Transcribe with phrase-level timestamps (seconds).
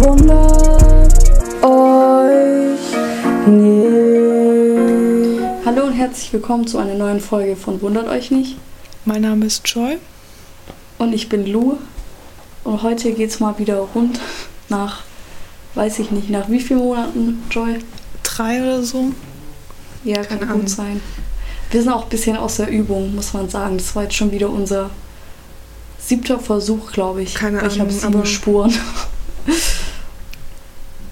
[0.00, 1.12] Wundert
[1.64, 2.78] euch
[3.48, 3.88] nicht.
[5.66, 8.58] Hallo und herzlich willkommen zu einer neuen Folge von Wundert euch nicht.
[9.04, 9.98] Mein Name ist Joy.
[10.98, 11.78] Und ich bin Lou.
[12.62, 14.20] Und heute geht's mal wieder rund
[14.68, 15.00] nach,
[15.74, 17.80] weiß ich nicht, nach wie vielen Monaten, Joy?
[18.22, 19.06] Drei oder so.
[20.04, 20.68] Ja, kann Keine gut Ahnung.
[20.68, 21.00] sein.
[21.72, 23.78] Wir sind auch ein bisschen aus der Übung, muss man sagen.
[23.78, 24.90] Das war jetzt schon wieder unser
[25.98, 27.34] siebter Versuch, glaube ich.
[27.34, 27.72] Keine Ahnung.
[27.72, 28.72] Ich habe sieben Spuren.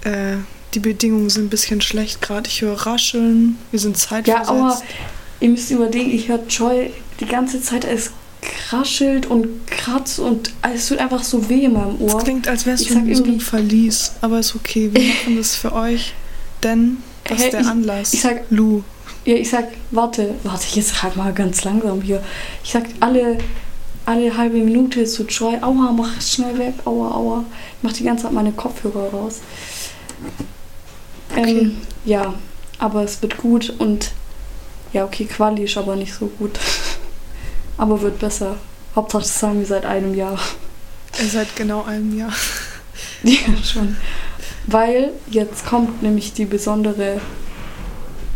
[0.07, 0.37] Äh,
[0.73, 2.47] die Bedingungen sind ein bisschen schlecht gerade.
[2.47, 3.57] Ich höre Rascheln.
[3.71, 4.49] Wir sind zeitversetzt.
[4.49, 4.81] Ja, aber
[5.39, 8.11] ihr müsst überlegen, ich höre Joy die ganze Zeit, es
[8.41, 12.17] kraschelt und kratzt und es tut einfach so weh in meinem Ohr.
[12.17, 14.11] Es klingt, als du in so einem Verlies.
[14.21, 16.13] Aber ist okay, wir machen das für euch.
[16.63, 18.13] Denn das ist der ich, Anlass.
[18.13, 18.83] Ich sag, Lou.
[19.25, 22.23] Ja, ich sag, warte, warte, jetzt sag mal ganz langsam hier.
[22.63, 23.37] Ich sag alle,
[24.05, 27.45] alle halbe Minute zu Joy, aua, mach schnell weg, aua, aua.
[27.77, 29.41] Ich mach die ganze Zeit meine Kopfhörer raus.
[31.31, 31.49] Okay.
[31.49, 32.33] Ähm, ja,
[32.79, 34.11] aber es wird gut und
[34.93, 36.59] ja, okay, Quali ist aber nicht so gut.
[37.77, 38.57] aber wird besser.
[38.95, 40.39] Hauptsache, das sagen wir seit einem Jahr.
[41.13, 42.33] Seit genau einem Jahr.
[43.23, 43.97] ja, schon.
[44.65, 47.21] Weil jetzt kommt nämlich die besondere,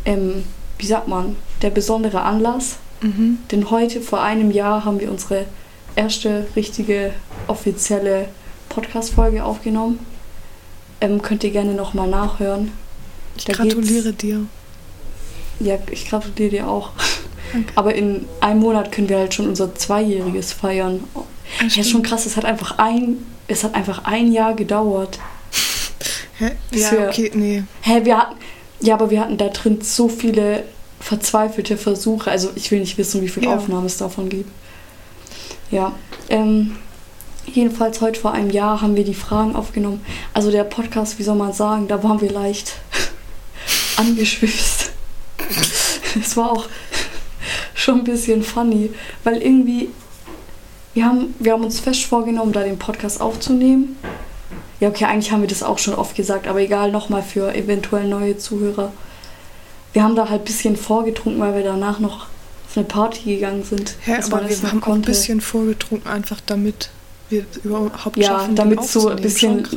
[0.06, 0.44] ähm,
[0.78, 2.78] wie sagt man, der besondere Anlass.
[3.02, 3.40] Mhm.
[3.52, 5.46] Denn heute, vor einem Jahr, haben wir unsere
[5.96, 7.14] erste richtige
[7.48, 8.30] offizielle
[8.70, 10.00] Podcast-Folge aufgenommen.
[11.02, 12.72] Ähm, könnt ihr gerne nochmal nachhören.
[13.36, 14.46] Ich da gratuliere dir.
[15.60, 16.92] Ja, ich gratuliere dir auch.
[17.52, 17.74] Danke.
[17.76, 21.04] Aber in einem Monat können wir halt schon unser Zweijähriges feiern.
[21.60, 25.20] Ja, ist schon krass, es hat einfach ein, es hat einfach ein Jahr gedauert.
[26.38, 26.52] Hä?
[26.72, 27.64] Ja, wir, okay, nee.
[27.82, 28.36] Hä, wir hatten,
[28.80, 30.64] ja, aber wir hatten da drin so viele
[31.00, 32.32] verzweifelte Versuche.
[32.32, 33.56] Also ich will nicht wissen, wie viele ja.
[33.56, 34.50] Aufnahmen es davon gibt.
[35.72, 35.94] Ja,
[36.30, 36.78] ähm,
[37.46, 40.06] Jedenfalls heute vor einem Jahr haben wir die Fragen aufgenommen.
[40.34, 42.76] Also der Podcast, wie soll man sagen, da waren wir leicht
[43.98, 44.92] angeschwipst.
[46.20, 46.66] Es war auch
[47.74, 48.92] schon ein bisschen funny,
[49.24, 49.88] weil irgendwie
[50.94, 53.96] wir haben, wir haben uns fest vorgenommen, da den Podcast aufzunehmen.
[54.80, 58.08] Ja, okay, eigentlich haben wir das auch schon oft gesagt, aber egal, nochmal für eventuell
[58.08, 58.92] neue Zuhörer.
[59.94, 62.28] Wir haben da halt ein bisschen vorgetrunken, weil wir danach noch
[62.68, 63.96] auf eine Party gegangen sind.
[64.06, 66.90] Ja, aber wir haben auch ein bisschen vorgetrunken, einfach damit
[67.32, 69.68] wir überhaupt ja, schaffen, damit so ein bisschen.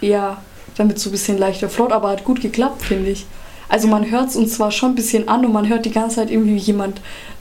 [0.00, 0.42] Ja,
[0.76, 3.26] damit so ein bisschen leichter flott, aber hat gut geklappt, finde ich.
[3.68, 3.92] Also ja.
[3.92, 6.30] man hört es uns zwar schon ein bisschen an und man hört die ganze Zeit
[6.30, 7.00] irgendwie, wie jemand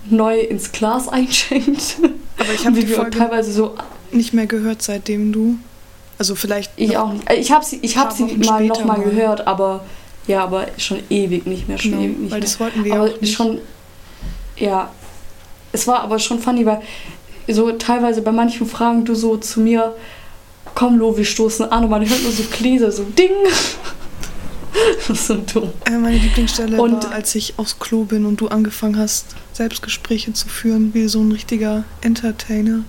[0.10, 1.98] neu ins Glas einschenkt.
[2.38, 3.76] Aber ich habe die Folge teilweise so
[4.12, 5.58] nicht mehr gehört, seitdem du.
[6.18, 6.72] Also vielleicht.
[6.76, 7.30] Ich auch nicht.
[7.32, 9.86] Ich habe sie, ich hab sie mal noch mal, gehört, aber
[10.28, 11.78] ja, aber schon ewig nicht mehr.
[11.78, 12.48] Schon genau, ewig nicht weil mehr.
[12.48, 13.34] das wollten wir aber auch nicht.
[13.34, 13.60] schon.
[14.58, 14.92] Ja,
[15.72, 16.82] es war aber schon funny, weil
[17.54, 19.96] so teilweise bei manchen Fragen du so zu mir,
[20.76, 23.32] komm Lo, wir stoßen an und man hört nur so Gläser, so Ding.
[25.08, 25.72] das ist so dumm.
[25.86, 30.34] Äh, meine Lieblingsstelle und, war, als ich aufs Klo bin und du angefangen hast, Selbstgespräche
[30.34, 32.84] zu führen, wie so ein richtiger Entertainer.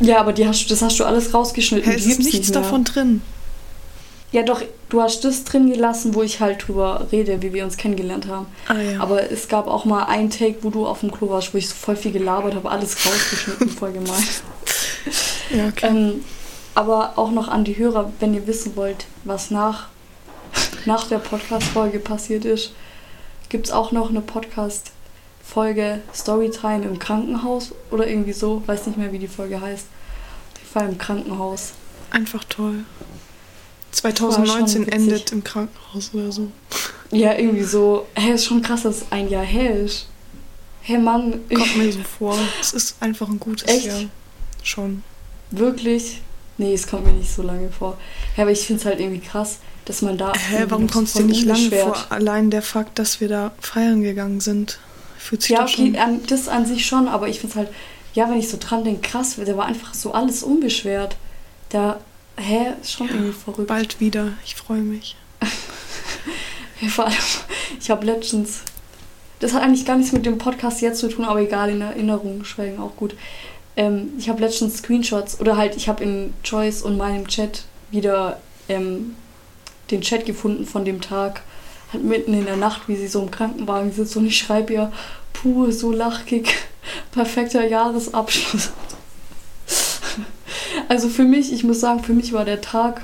[0.00, 1.88] Ja, aber die hast, das hast du alles rausgeschnitten.
[1.88, 3.22] Hey, es ist nichts nicht davon drin.
[4.34, 7.76] Ja, doch, du hast das drin gelassen, wo ich halt drüber rede, wie wir uns
[7.76, 8.46] kennengelernt haben.
[8.66, 8.98] Ah, ja.
[8.98, 11.68] Aber es gab auch mal einen Take, wo du auf dem Klo warst, wo ich
[11.68, 14.10] so voll viel gelabert habe, alles rausgeschnitten, voll gemein.
[15.50, 15.86] Ja, okay.
[15.86, 16.24] Ähm,
[16.74, 19.88] aber auch noch an die Hörer, wenn ihr wissen wollt, was nach,
[20.84, 22.72] nach der Podcast-Folge passiert ist,
[23.50, 28.64] gibt es auch noch eine Podcast-Folge Storytime im Krankenhaus oder irgendwie so.
[28.66, 29.86] Weiß nicht mehr, wie die Folge heißt.
[30.64, 31.74] Ich war im Krankenhaus.
[32.10, 32.84] Einfach toll.
[33.94, 36.50] 2019 endet im Krankenhaus oder so.
[37.10, 38.06] Ja, irgendwie so.
[38.14, 40.08] Hä, hey, ist schon krass, dass ein Jahr her ist.
[40.82, 41.40] Hä, hey, Mann.
[41.48, 42.36] Kommt mir so vor.
[42.60, 43.86] Es ist einfach ein gutes Echt?
[43.86, 44.02] Jahr.
[44.62, 45.02] Schon.
[45.50, 46.22] Wirklich?
[46.58, 47.96] Nee, es kommt mir nicht so lange vor.
[48.34, 50.32] Hey, aber ich finde es halt irgendwie krass, dass man da.
[50.34, 51.96] Hä, warum kommt es dir nicht lange vor?
[52.10, 54.78] Allein der Fakt, dass wir da feiern gegangen sind.
[55.18, 57.68] Fühlt sich ja, okay, an, das an sich schon, aber ich finde es halt,
[58.12, 61.16] ja, wenn ich so dran denke, krass, der war einfach so alles unbeschwert.
[61.70, 62.00] Da
[62.36, 62.72] Hä?
[62.80, 63.68] Ist schon ja, irgendwie verrückt.
[63.68, 64.32] Bald wieder.
[64.44, 65.16] Ich freue mich.
[66.80, 67.14] ja, vor allem,
[67.78, 68.62] ich habe letztens.
[69.40, 72.44] Das hat eigentlich gar nichts mit dem Podcast jetzt zu tun, aber egal, in Erinnerung
[72.44, 73.14] schwelgen auch gut.
[73.76, 78.40] Ähm, ich habe letztens Screenshots oder halt, ich habe in Joyce und meinem Chat wieder
[78.68, 79.16] ähm,
[79.90, 81.42] den Chat gefunden von dem Tag,
[81.92, 84.92] halt mitten in der Nacht, wie sie so im Krankenwagen sitzt und ich schreibe ihr,
[85.32, 86.54] puh, so lachig,
[87.12, 88.70] perfekter Jahresabschluss.
[90.88, 93.02] Also für mich, ich muss sagen, für mich war der Tag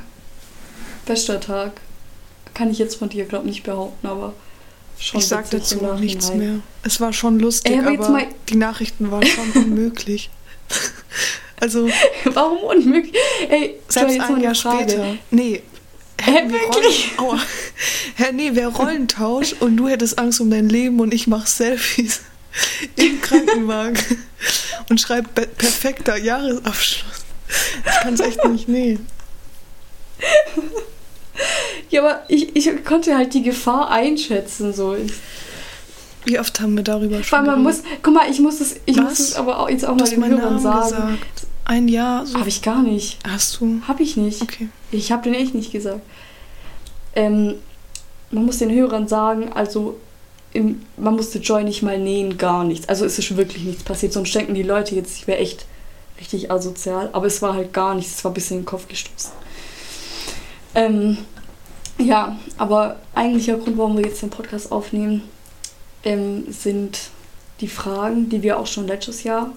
[1.06, 1.72] bester Tag.
[2.54, 4.34] Kann ich jetzt von dir, glaube ich, nicht behaupten, aber
[4.98, 5.20] schon.
[5.20, 6.60] Ich sag dazu noch nichts mehr.
[6.82, 10.30] Es war schon lustig, Ey, aber, aber die Nachrichten waren schon unmöglich.
[11.60, 11.88] also.
[12.24, 13.14] Warum unmöglich?
[13.48, 14.90] Ey, selbst ein Jahr Frage.
[14.90, 15.16] später.
[15.30, 15.62] Nee,
[16.22, 17.12] Hä, wirklich?
[17.18, 17.40] Rollen.
[18.16, 22.20] Hä, nee, wäre Rollentausch und du hättest Angst um dein Leben und ich mach Selfies
[22.96, 23.96] im Krankenwagen
[24.90, 27.19] und schreib perfekter Jahresabschluss.
[27.84, 29.06] Ich kann es echt nicht nehmen.
[31.90, 34.72] Ja, aber ich, ich konnte halt die Gefahr einschätzen.
[34.72, 34.96] So.
[36.24, 38.96] Wie oft haben wir darüber schon Weil man muss, guck mal, ich muss es, ich
[38.96, 40.88] muss es aber auch jetzt auch mal den Hörern sagen.
[40.88, 41.46] Gesagt.
[41.64, 42.26] Ein Jahr.
[42.26, 42.38] So.
[42.38, 43.18] Habe ich gar nicht.
[43.26, 43.80] Hast du?
[43.86, 44.42] Habe ich nicht.
[44.42, 44.68] Okay.
[44.90, 46.00] Ich habe den echt nicht gesagt.
[47.14, 47.56] Ähm,
[48.30, 49.98] man muss den Hörern sagen, also
[50.52, 52.88] im, man musste Joy nicht mal nähen, gar nichts.
[52.88, 54.12] Also es ist wirklich nichts passiert.
[54.12, 55.66] Sonst denken die Leute jetzt, ich wäre echt
[56.20, 57.10] richtig asozial.
[57.12, 58.16] Aber es war halt gar nichts.
[58.18, 59.32] Es war ein bisschen in den Kopf gestoßen.
[60.74, 61.18] Ähm,
[61.98, 65.22] ja, aber eigentlicher Grund, warum wir jetzt den Podcast aufnehmen,
[66.04, 67.10] ähm, sind
[67.60, 69.52] die Fragen, die wir auch schon letztes Jahr,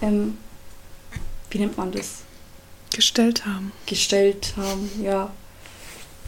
[0.00, 0.38] ähm,
[1.50, 2.22] wie nennt man das?
[2.94, 3.72] Gestellt haben.
[3.84, 5.30] Gestellt haben, ja.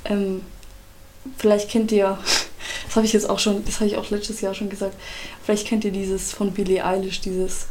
[0.04, 0.42] Ähm,
[1.38, 2.18] vielleicht kennt ihr,
[2.86, 4.96] das habe ich jetzt auch schon, das habe ich auch letztes Jahr schon gesagt,
[5.42, 7.68] vielleicht kennt ihr dieses von Billie Eilish, dieses.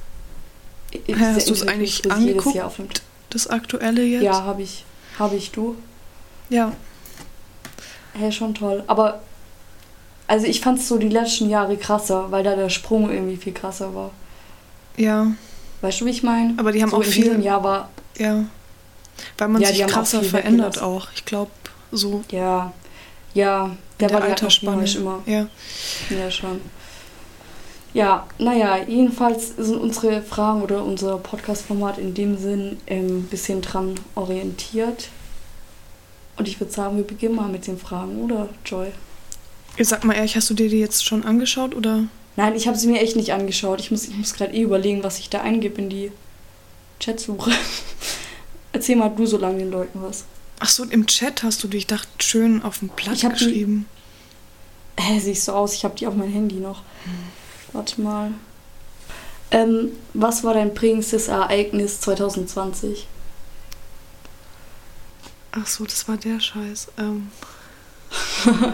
[1.19, 3.01] Hast du es eigentlich angeguckt?
[3.29, 4.23] Das aktuelle jetzt?
[4.23, 4.85] Ja, habe ich.
[5.19, 5.75] Habe ich, du?
[6.49, 6.71] Ja.
[8.13, 8.83] Hey, schon toll.
[8.88, 9.21] Aber
[10.27, 13.53] also ich fand es so die letzten Jahre krasser, weil da der Sprung irgendwie viel
[13.53, 14.11] krasser war.
[14.97, 15.31] Ja.
[15.81, 16.53] Weißt du, wie ich meine?
[16.57, 17.23] Aber die haben so auch in viel.
[17.25, 17.89] Diesem Jahr war.
[18.17, 18.44] Ja.
[19.38, 21.07] Weil man ja, sich krasser auch verändert auch.
[21.15, 21.51] Ich glaube,
[21.91, 22.23] so.
[22.29, 22.73] Ja.
[23.33, 25.21] Ja, der, der war Altersspanne immer.
[25.25, 25.47] Ja.
[26.09, 26.61] Ja, schon.
[27.97, 33.63] Ja, naja, jedenfalls sind unsere Fragen oder unser Podcast-Format in dem Sinn ein ähm, bisschen
[33.63, 35.09] dran orientiert.
[36.38, 38.89] Und ich würde sagen, wir beginnen mal mit den Fragen, oder Joy?
[39.79, 42.03] Sag mal ehrlich, hast du dir die jetzt schon angeschaut oder?
[42.35, 43.79] Nein, ich habe sie mir echt nicht angeschaut.
[43.79, 46.11] Ich muss, ich muss gerade eh überlegen, was ich da eingebe in die
[46.99, 47.49] Chatsuche.
[48.73, 50.25] Erzähl mal du so lange den Leuten was.
[50.59, 53.88] Ach so, im Chat hast du dich, dachte schön auf dem Blatt ich geschrieben.
[54.99, 56.83] Die, hä, siehst so aus, ich habe die auf mein Handy noch.
[57.03, 57.46] Hm.
[57.77, 58.31] Warte mal.
[59.51, 63.07] Ähm, was war dein prägendstes Ereignis 2020?
[65.51, 66.88] Ach so, das war der Scheiß.
[66.97, 67.29] Ähm.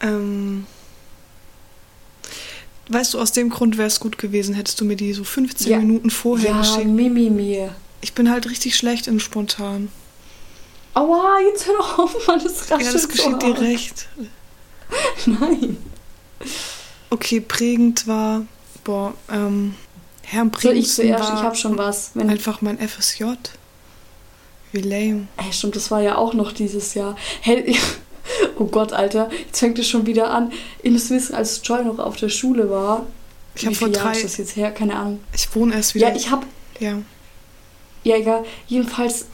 [0.00, 0.66] ähm.
[2.88, 5.72] Weißt du, aus dem Grund wäre es gut gewesen, hättest du mir die so 15
[5.72, 5.78] ja.
[5.78, 6.82] Minuten vorher ja, geschickt.
[6.82, 7.74] Ja, Mimi mir.
[8.00, 9.88] Ich bin halt richtig schlecht in spontan.
[10.94, 14.08] Aua, jetzt hör doch auf, Mann, das raschelt Ja, das geschieht dir recht.
[15.26, 15.78] Nein.
[17.10, 18.42] Okay, prägend war,
[18.84, 19.74] boah, ähm,
[20.22, 22.12] Herrn Prägend so, ich zuerst, ich hab schon was.
[22.14, 23.24] Wenn einfach mein FSJ.
[24.72, 25.26] Wie lame.
[25.36, 27.16] Ey, stimmt, das war ja auch noch dieses Jahr.
[27.40, 27.76] Hey,
[28.58, 30.52] oh Gott, Alter, jetzt fängt es schon wieder an.
[30.84, 33.06] Ihr müsst wissen, als Joy noch auf der Schule war.
[33.56, 34.04] Ich habe vor drei.
[34.04, 34.70] Jahre ist das jetzt her?
[34.70, 35.20] Keine Ahnung.
[35.34, 36.08] Ich wohne erst wieder.
[36.10, 36.46] Ja, ich habe.
[36.78, 36.98] Ja.
[38.04, 38.44] Ja, egal.
[38.68, 39.26] Jedenfalls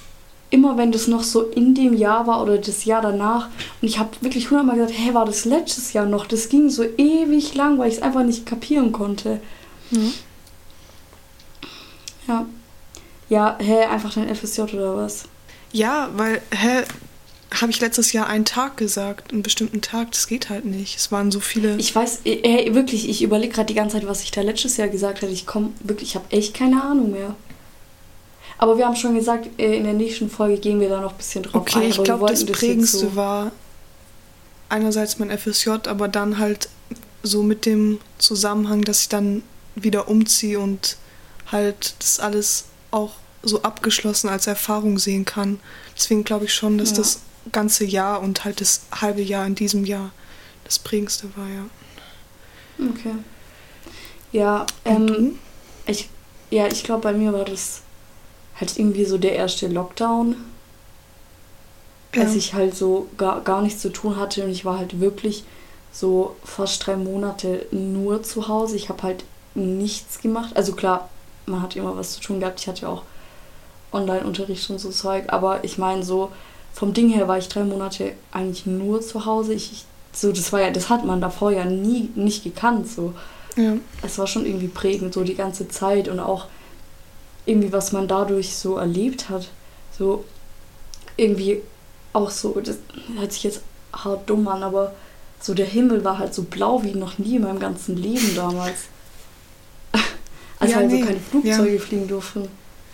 [0.50, 3.48] immer wenn das noch so in dem Jahr war oder das Jahr danach
[3.80, 6.26] und ich habe wirklich hundertmal gesagt, hey, war das letztes Jahr noch?
[6.26, 9.40] Das ging so ewig lang, weil ich es einfach nicht kapieren konnte.
[9.90, 10.12] Mhm.
[12.28, 12.46] Ja.
[13.28, 15.24] Ja, hä, einfach dein FSJ oder was?
[15.72, 16.84] Ja, weil, hä,
[17.60, 20.96] habe ich letztes Jahr einen Tag gesagt, einen bestimmten Tag, das geht halt nicht.
[20.96, 21.76] Es waren so viele.
[21.76, 24.88] Ich weiß, hey, wirklich, ich überlege gerade die ganze Zeit, was ich da letztes Jahr
[24.88, 25.32] gesagt habe.
[25.32, 27.34] Ich komme wirklich, ich habe echt keine Ahnung mehr.
[28.58, 31.16] Aber wir haben schon gesagt, äh, in der nächsten Folge gehen wir da noch ein
[31.18, 31.78] bisschen drauf okay, ein.
[31.82, 33.52] Okay, ich glaube, das, das Prägendste so war
[34.68, 36.68] einerseits mein FSJ, aber dann halt
[37.22, 39.42] so mit dem Zusammenhang, dass ich dann
[39.74, 40.96] wieder umziehe und
[41.52, 45.60] halt das alles auch so abgeschlossen als Erfahrung sehen kann.
[45.96, 46.96] Deswegen glaube ich schon, dass ja.
[46.96, 47.20] das
[47.52, 50.10] ganze Jahr und halt das halbe Jahr in diesem Jahr
[50.64, 52.88] das prägendste war, ja.
[52.90, 53.14] Okay.
[54.32, 55.38] Ja, ähm,
[55.86, 56.08] ich,
[56.50, 57.82] ja, ich glaube, bei mir war das
[58.58, 60.36] halt irgendwie so der erste Lockdown.
[62.14, 62.22] Ja.
[62.22, 65.44] Als ich halt so gar, gar nichts zu tun hatte und ich war halt wirklich
[65.92, 68.76] so fast drei Monate nur zu Hause.
[68.76, 70.56] Ich habe halt nichts gemacht.
[70.56, 71.08] Also klar,
[71.46, 72.60] man hat immer was zu tun gehabt.
[72.60, 73.02] Ich hatte ja auch
[73.92, 75.24] Online-Unterricht und so Zeug.
[75.28, 76.30] Aber ich meine, so
[76.72, 79.54] vom Ding her war ich drei Monate eigentlich nur zu Hause.
[79.54, 82.88] Ich, ich, so, das war ja, das hat man davor ja nie nicht gekannt.
[82.90, 83.14] So.
[83.56, 83.74] Ja.
[84.02, 86.46] Es war schon irgendwie prägend, so die ganze Zeit und auch
[87.46, 89.48] irgendwie, was man dadurch so erlebt hat.
[89.96, 90.24] So
[91.16, 91.62] irgendwie
[92.12, 92.78] auch so, das
[93.16, 93.60] hört sich jetzt
[93.92, 94.94] hart dumm an, aber
[95.40, 98.76] so der Himmel war halt so blau wie noch nie in meinem ganzen Leben damals.
[100.58, 101.00] Als ja, halt nee.
[101.00, 101.80] so keine Flugzeuge ja.
[101.80, 102.48] fliegen durften.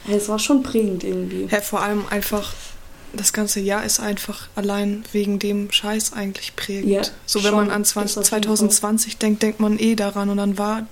[0.06, 1.47] Ja, es war schon prägend irgendwie.
[1.50, 2.52] Ja, vor allem einfach,
[3.12, 6.90] das ganze Jahr ist einfach allein wegen dem Scheiß eigentlich prägend.
[6.90, 10.59] Ja, so, wenn schon, man an 20, 2020 denkt, denkt man eh daran und dann
[10.59, 10.87] war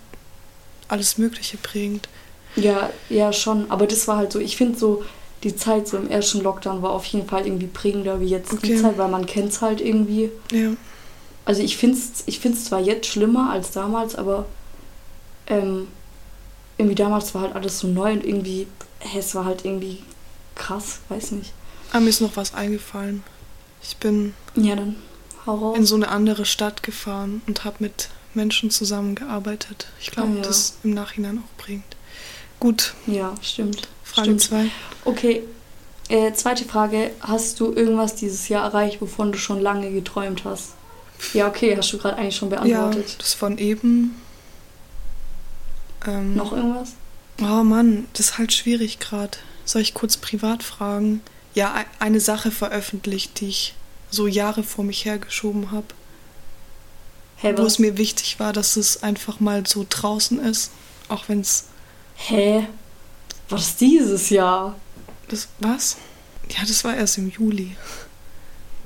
[0.86, 2.08] alles Mögliche prägend.
[2.56, 3.70] Ja, ja, schon.
[3.70, 5.02] Aber das war halt so, ich finde so,
[5.42, 8.66] die Zeit so im ersten Lockdown war auf jeden Fall irgendwie prägender wie jetzt okay.
[8.66, 10.30] die Zeit, weil man kennt es halt irgendwie.
[10.52, 10.72] Ja.
[11.44, 14.46] Also ich finde es ich find's zwar jetzt schlimmer als damals, aber
[15.46, 15.88] ähm,
[16.76, 18.66] irgendwie damals war halt alles so neu und irgendwie,
[19.16, 20.02] es war halt irgendwie
[20.54, 21.52] krass, weiß nicht.
[21.90, 23.22] Aber ah, mir ist noch was eingefallen.
[23.82, 24.96] Ich bin ja, dann,
[25.46, 25.76] hau raus.
[25.76, 29.88] in so eine andere Stadt gefahren und habe mit Menschen zusammengearbeitet.
[30.00, 30.42] Ich glaube, ah, ja.
[30.42, 31.96] das im Nachhinein auch bringt.
[32.60, 32.94] Gut.
[33.06, 33.88] Ja, stimmt.
[34.04, 34.66] Frage 2.
[35.04, 35.42] Okay,
[36.08, 37.10] äh, zweite Frage.
[37.20, 40.74] Hast du irgendwas dieses Jahr erreicht, wovon du schon lange geträumt hast?
[41.32, 43.08] Ja, okay, hast du gerade eigentlich schon beantwortet.
[43.08, 44.20] Ja, das von eben.
[46.06, 46.92] Ähm, Noch irgendwas?
[47.40, 49.38] Oh Mann, das ist halt schwierig gerade.
[49.64, 51.22] Soll ich kurz privat fragen?
[51.54, 53.74] Ja, eine Sache veröffentlicht, die ich
[54.10, 55.86] so Jahre vor mich hergeschoben habe.
[57.36, 60.70] Hey, wo es mir wichtig war, dass es einfach mal so draußen ist,
[61.08, 61.66] auch wenn es.
[62.28, 62.66] Hä?
[63.48, 64.76] Was dieses Jahr?
[65.28, 65.96] Das was?
[66.50, 67.76] Ja, das war erst im Juli.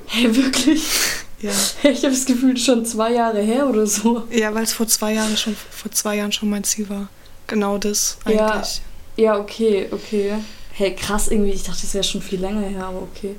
[0.07, 0.83] Hä, hey, wirklich?
[1.41, 1.51] Ja.
[1.83, 4.27] Ich habe das Gefühl, schon zwei Jahre her oder so.
[4.31, 7.09] Ja, weil es vor zwei Jahren schon vor zwei Jahren schon mein Ziel war.
[7.47, 8.81] Genau das eigentlich.
[9.17, 10.37] Ja, ja okay, okay.
[10.73, 11.51] Hey, krass irgendwie.
[11.51, 13.37] Ich dachte, das wäre schon viel länger her, aber okay.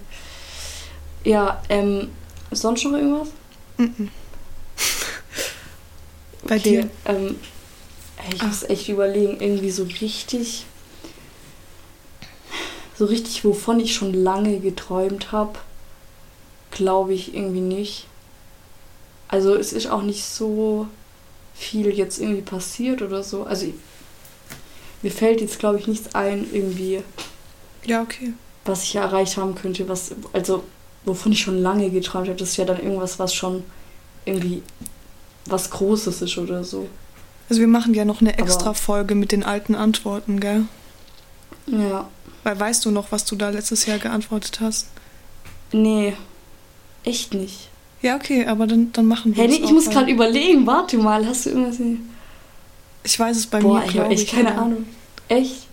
[1.23, 2.09] Ja, ähm,
[2.51, 3.29] sonst noch irgendwas?
[3.79, 3.89] -mm.
[6.47, 6.89] Bei okay, dir?
[7.05, 7.37] Ähm,
[8.33, 10.65] ich muss echt überlegen, irgendwie so richtig,
[12.97, 15.59] so richtig, wovon ich schon lange geträumt habe
[16.75, 18.05] glaube ich irgendwie nicht.
[19.27, 20.87] Also es ist auch nicht so
[21.55, 23.43] viel jetzt irgendwie passiert oder so.
[23.43, 23.67] Also
[25.01, 27.01] mir fällt jetzt glaube ich nichts ein irgendwie.
[27.85, 28.33] Ja, okay.
[28.65, 30.63] Was ich erreicht haben könnte, was also
[31.05, 33.63] wovon ich schon lange geträumt habe, das ist ja dann irgendwas, was schon
[34.25, 34.61] irgendwie
[35.45, 36.87] was Großes ist oder so.
[37.49, 40.63] Also wir machen ja noch eine extra Folge mit den alten Antworten, gell?
[41.67, 42.09] Ja.
[42.43, 44.87] Weil weißt du noch, was du da letztes Jahr geantwortet hast?
[45.71, 46.13] Nee,
[47.05, 47.69] Echt nicht.
[48.01, 50.65] Ja, okay, aber dann, dann machen wir hey, nee, ich muss gerade überlegen.
[50.65, 51.77] Warte mal, hast du irgendwas...
[53.03, 54.85] Ich weiß es bei Boah, mir, ich habe echt keine Ahnung.
[55.27, 55.67] Echt?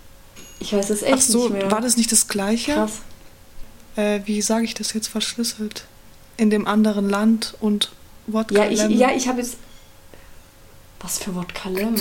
[0.61, 1.71] Ich weiß es echt Ach so, nicht mehr.
[1.71, 2.75] war das nicht das Gleiche?
[2.75, 3.01] Krass.
[3.97, 5.87] Äh, wie sage ich das jetzt verschlüsselt?
[6.37, 7.91] In dem anderen Land und
[8.27, 9.57] Wodka Ja, ich, ja, ich habe jetzt...
[11.03, 12.01] Was für Wodka Lemon?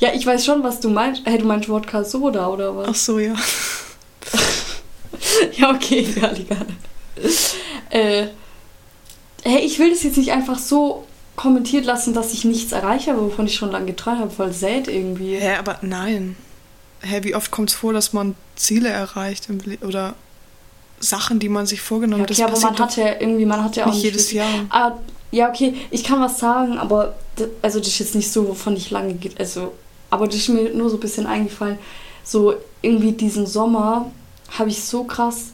[0.00, 1.22] ja, ich weiß schon, was du meinst.
[1.24, 2.88] Hey, du meinst Wodka Soda oder was?
[2.88, 3.34] Ach so, ja.
[5.56, 6.66] ja, okay, egal, egal
[7.90, 8.26] äh,
[9.42, 13.46] hey, ich will das jetzt nicht einfach so kommentiert lassen, dass ich nichts erreiche, wovon
[13.46, 15.36] ich schon lange geträumt habe, voll sad irgendwie.
[15.36, 16.36] Hä, aber nein.
[17.00, 19.48] Hä, wie oft kommt es vor, dass man Ziele erreicht
[19.82, 20.14] oder
[20.98, 22.36] Sachen, die man sich vorgenommen hat?
[22.36, 24.66] Ja, okay, aber man hat ja irgendwie, man hat ja auch nicht jedes Jahr.
[24.70, 24.92] Ah,
[25.30, 28.76] ja, okay, ich kann was sagen, aber das, also das ist jetzt nicht so, wovon
[28.76, 29.72] ich lange geht, also
[30.10, 31.78] aber das ist mir nur so ein bisschen eingefallen.
[32.22, 34.10] So irgendwie diesen Sommer
[34.56, 35.52] habe ich so krass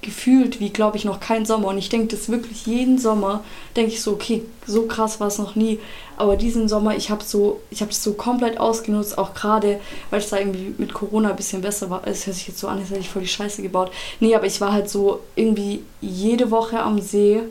[0.00, 1.68] gefühlt wie, glaube ich, noch kein Sommer.
[1.68, 3.42] Und ich denke das wirklich jeden Sommer,
[3.76, 5.80] denke ich so, okay, so krass war es noch nie.
[6.16, 9.80] Aber diesen Sommer, ich habe so, ich habe es so komplett ausgenutzt, auch gerade,
[10.10, 12.06] weil es da irgendwie mit Corona ein bisschen besser war.
[12.06, 13.90] Es hört sich jetzt so an, als hätte ich voll die Scheiße gebaut.
[14.20, 17.42] Nee, aber ich war halt so irgendwie jede Woche am See.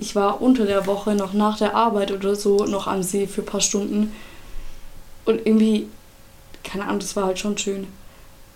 [0.00, 3.42] Ich war unter der Woche noch nach der Arbeit oder so noch am See für
[3.42, 4.12] ein paar Stunden.
[5.24, 5.88] Und irgendwie,
[6.62, 7.86] keine Ahnung, das war halt schon schön.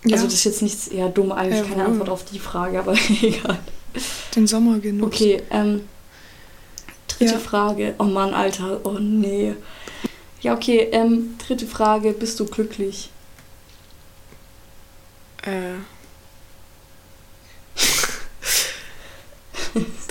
[0.05, 0.15] Ja.
[0.15, 2.95] Also das ist jetzt nichts eher dumm, eigentlich ja, keine Antwort auf die Frage, aber
[3.23, 3.59] egal.
[4.35, 5.15] Den Sommer genutzt.
[5.15, 5.83] Okay, ähm,
[7.07, 7.39] dritte ja.
[7.39, 7.95] Frage.
[7.99, 9.55] Oh Mann, Alter, oh nee.
[10.41, 13.11] Ja, okay, ähm, dritte Frage, bist du glücklich?
[15.43, 15.75] Äh.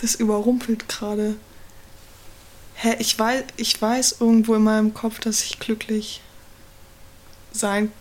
[0.01, 1.35] Das überrumpelt gerade.
[2.75, 6.21] Hä, ich weiß, ich weiß irgendwo in meinem Kopf, dass ich glücklich
[7.51, 7.91] sein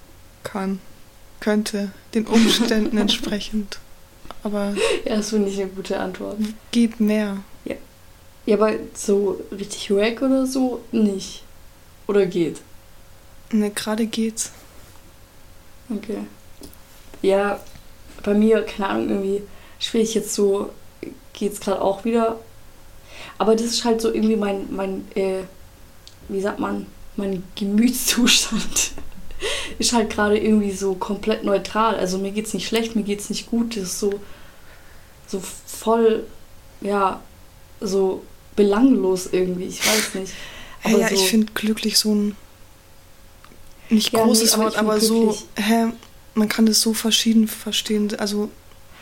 [0.43, 0.81] kann
[1.41, 3.79] könnte, den Umständen entsprechend.
[4.43, 4.75] Aber.
[5.05, 6.39] Ja, das finde ich eine gute Antwort.
[6.71, 7.39] Geht mehr.
[7.65, 7.77] Ja.
[8.47, 11.43] Ja, aber so richtig wack oder so nicht.
[12.07, 12.61] Oder geht?
[13.53, 14.53] Ne, gerade geht's.
[15.91, 16.25] Okay.
[17.23, 17.61] Ja,
[18.23, 19.43] bei mir, keine Ahnung, irgendwie
[19.79, 20.71] schwierig jetzt so,
[21.33, 22.39] geht's gerade auch wieder.
[23.39, 25.43] Aber das ist halt so irgendwie mein, mein, äh,
[26.29, 28.93] wie sagt man, mein Gemütszustand
[29.79, 31.97] ist halt gerade irgendwie so komplett neutral.
[31.97, 33.77] Also mir geht's nicht schlecht, mir geht's nicht gut.
[33.77, 34.21] Das ist so,
[35.27, 36.25] so voll,
[36.81, 37.21] ja,
[37.81, 38.23] so
[38.57, 39.67] belanglos irgendwie.
[39.67, 40.33] Ich weiß nicht.
[40.83, 42.37] Aber ja, so, ich finde glücklich so ein
[43.91, 45.89] nicht ja, großes nee, Wort, aber, aber so, hä,
[46.35, 48.15] man kann das so verschieden verstehen.
[48.19, 48.51] Also,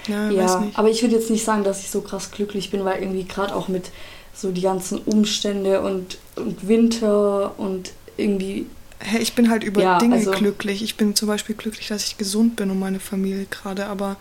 [0.08, 3.00] ja, ja aber ich würde jetzt nicht sagen, dass ich so krass glücklich bin, weil
[3.02, 3.90] irgendwie gerade auch mit
[4.34, 8.66] so die ganzen Umstände und, und Winter und irgendwie
[9.00, 10.82] Hey, ich bin halt über ja, Dinge also, glücklich.
[10.82, 14.16] Ich bin zum Beispiel glücklich, dass ich gesund bin und meine Familie gerade, aber.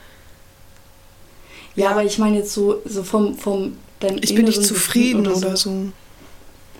[1.76, 5.26] Ja, ja, aber ich meine jetzt so, so vom, vom dein Ich bin nicht zufrieden
[5.26, 5.48] oder so.
[5.48, 5.92] oder so.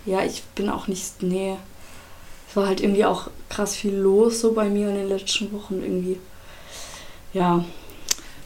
[0.06, 1.24] Ja, ich bin auch nicht.
[1.24, 1.56] Nee.
[2.50, 5.82] Es war halt irgendwie auch krass viel los so bei mir in den letzten Wochen
[5.82, 6.18] irgendwie.
[7.34, 7.66] Ja.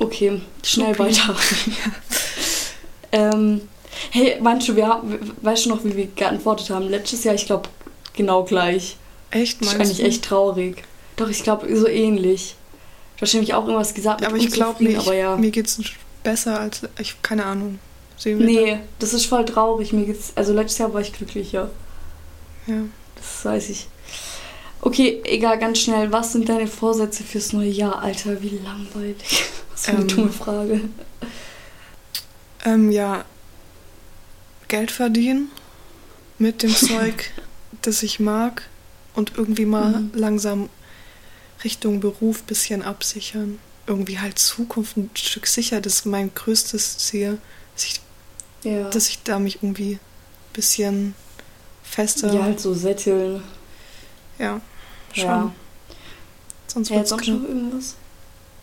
[0.02, 1.00] Okay, schnell okay.
[1.00, 1.36] weiter.
[3.12, 3.62] ähm,
[4.10, 5.02] hey, du, wir,
[5.42, 6.90] weißt du noch, wie wir geantwortet haben?
[6.90, 7.70] Letztes Jahr, ich glaube,
[8.14, 8.98] genau gleich.
[9.30, 10.04] Echt, meinst Wahrscheinlich du?
[10.04, 10.84] echt traurig.
[11.18, 12.56] Doch, ich glaube, so ähnlich.
[13.18, 14.26] Du hast nämlich auch irgendwas gesagt.
[14.26, 14.98] aber ich glaube nicht.
[14.98, 15.38] Aber ja.
[15.38, 15.80] Mir geht es
[16.24, 16.82] besser als.
[16.98, 17.78] Ich, keine Ahnung.
[18.18, 18.80] Sehen wir nee, da?
[18.98, 19.94] das ist voll traurig.
[19.94, 20.34] Mir geht's.
[20.36, 21.70] Also letztes Jahr war ich glücklicher.
[22.66, 22.82] Ja.
[23.16, 23.88] Das weiß ich.
[24.82, 26.12] Okay, egal, ganz schnell.
[26.12, 28.42] Was sind deine Vorsätze fürs neue Jahr, Alter?
[28.42, 29.44] Wie langweilig.
[29.82, 30.82] Was für eine ähm, dumme Frage.
[32.66, 33.26] Ähm, ja.
[34.68, 35.50] Geld verdienen
[36.38, 37.32] mit dem Zeug,
[37.82, 38.70] das ich mag
[39.16, 40.12] und irgendwie mal mhm.
[40.14, 40.70] langsam
[41.64, 43.60] Richtung Beruf bisschen absichern.
[43.88, 47.40] Irgendwie halt Zukunft ein Stück sicher, das ist mein größtes Ziel,
[47.74, 48.02] dass ich,
[48.64, 48.90] ja.
[48.90, 50.00] dass ich da mich irgendwie ein
[50.54, 51.16] bisschen
[51.84, 52.32] fester.
[52.32, 53.42] Ja, halt so sätteln.
[54.38, 54.62] Ja,
[55.14, 55.26] schon.
[55.26, 55.52] Ja.
[56.68, 57.96] Sonst ja, sonst noch irgendwas?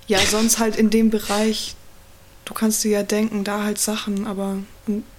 [0.09, 1.77] Ja, sonst halt in dem Bereich,
[2.45, 4.57] du kannst dir ja denken, da halt Sachen, aber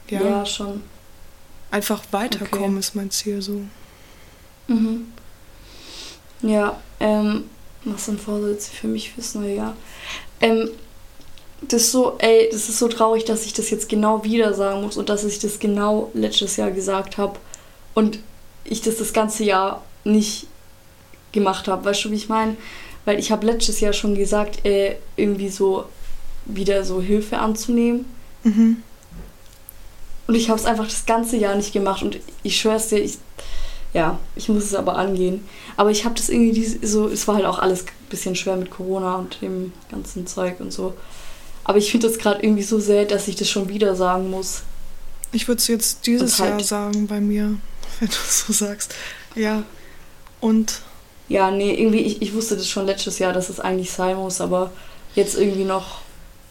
[0.10, 0.22] ja.
[0.22, 0.81] Ja, schon.
[1.72, 2.79] Einfach weiterkommen okay.
[2.79, 3.62] ist mein Ziel so.
[4.67, 5.13] Mhm.
[6.41, 7.46] Ja, ähm,
[7.84, 9.75] was sind Vorsätze für mich fürs neue Jahr?
[10.41, 10.69] Ähm,
[11.62, 14.81] das ist so, ey, das ist so traurig, dass ich das jetzt genau wieder sagen
[14.81, 17.38] muss und dass ich das genau letztes Jahr gesagt habe
[17.93, 18.19] und
[18.63, 20.48] ich das das ganze Jahr nicht
[21.31, 21.86] gemacht habe.
[21.86, 22.55] Weißt du, wie ich meine?
[23.06, 25.86] Weil ich habe letztes Jahr schon gesagt, äh, irgendwie so
[26.46, 28.06] wieder so Hilfe anzunehmen.
[28.44, 28.77] Mhm.
[30.27, 33.18] Und ich habe es einfach das ganze Jahr nicht gemacht und ich schwör's dir, ich,
[33.94, 35.44] ja, ich muss es aber angehen.
[35.75, 38.70] Aber ich habe das irgendwie so, es war halt auch alles ein bisschen schwer mit
[38.70, 40.94] Corona und dem ganzen Zeug und so.
[41.63, 44.62] Aber ich finde das gerade irgendwie so sehr, dass ich das schon wieder sagen muss.
[45.32, 47.58] Ich würde es jetzt dieses halt, Jahr sagen bei mir,
[48.00, 48.93] wenn du es so sagst.
[49.36, 49.63] Ja.
[50.39, 50.82] Und.
[51.30, 54.42] Ja, nee, irgendwie, ich, ich wusste das schon letztes Jahr, dass es eigentlich sein muss,
[54.42, 54.72] aber
[55.15, 56.02] jetzt irgendwie noch,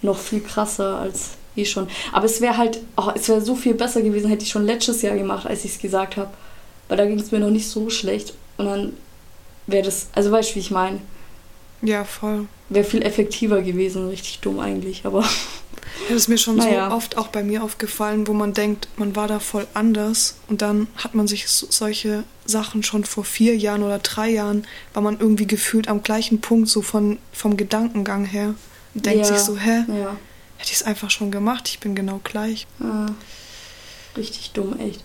[0.02, 1.88] noch viel krasser als eh schon.
[2.12, 5.02] Aber es wäre halt, oh, es wäre so viel besser gewesen, hätte ich schon letztes
[5.02, 6.30] Jahr gemacht, als ich es gesagt habe.
[6.88, 8.34] Weil da ging es mir noch nicht so schlecht.
[8.56, 8.92] Und dann
[9.66, 11.00] wäre das, also weißt du, wie ich meine?
[11.82, 12.46] Ja, voll.
[12.68, 15.24] Wäre viel effektiver gewesen, richtig dumm eigentlich, aber.
[16.08, 16.90] Das ist mir schon naja.
[16.90, 20.62] so oft auch bei mir aufgefallen, wo man denkt, man war da voll anders und
[20.62, 25.02] dann hat man sich so, solche Sachen schon vor vier Jahren oder drei Jahren, war
[25.02, 28.54] man irgendwie gefühlt am gleichen Punkt, so von, vom Gedankengang her.
[28.94, 29.24] Und denkt ja.
[29.24, 29.84] sich so, hä?
[29.88, 30.16] Ja.
[30.56, 32.66] Hätte ich es einfach schon gemacht, ich bin genau gleich.
[32.80, 33.06] Ja.
[34.16, 35.02] Richtig dumm, echt.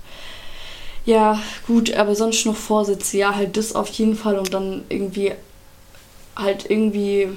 [1.06, 3.18] Ja, gut, aber sonst noch Vorsätze.
[3.18, 5.34] Ja, halt das auf jeden Fall und dann irgendwie
[6.36, 7.30] halt irgendwie,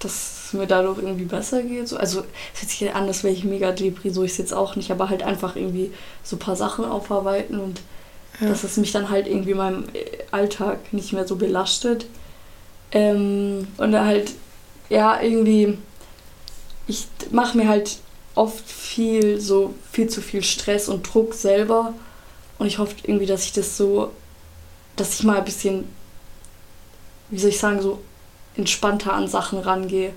[0.00, 1.88] dass es mir dadurch irgendwie besser geht.
[1.88, 2.24] So, also
[2.54, 4.90] es hört sich an, als wäre ich mega Depri, so ist es jetzt auch nicht,
[4.90, 7.80] aber halt einfach irgendwie so ein paar Sachen aufarbeiten und
[8.40, 8.48] ja.
[8.48, 9.84] dass es mich dann halt irgendwie in meinem
[10.30, 12.06] Alltag nicht mehr so belastet.
[12.90, 14.32] Ähm, und halt,
[14.88, 15.78] ja, irgendwie,
[16.86, 17.98] ich mache mir halt
[18.34, 21.94] oft viel, so viel zu viel Stress und Druck selber
[22.58, 24.10] und ich hoffe irgendwie, dass ich das so,
[24.96, 25.84] dass ich mal ein bisschen,
[27.30, 28.00] wie soll ich sagen, so
[28.56, 30.12] entspannter an Sachen rangehe.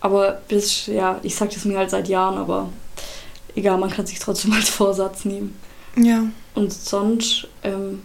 [0.00, 2.70] Aber das, ja, ich sage das mir halt seit Jahren, aber
[3.54, 5.58] egal, man kann sich trotzdem als Vorsatz nehmen.
[5.96, 6.24] Ja.
[6.54, 8.02] Und sonst, ähm,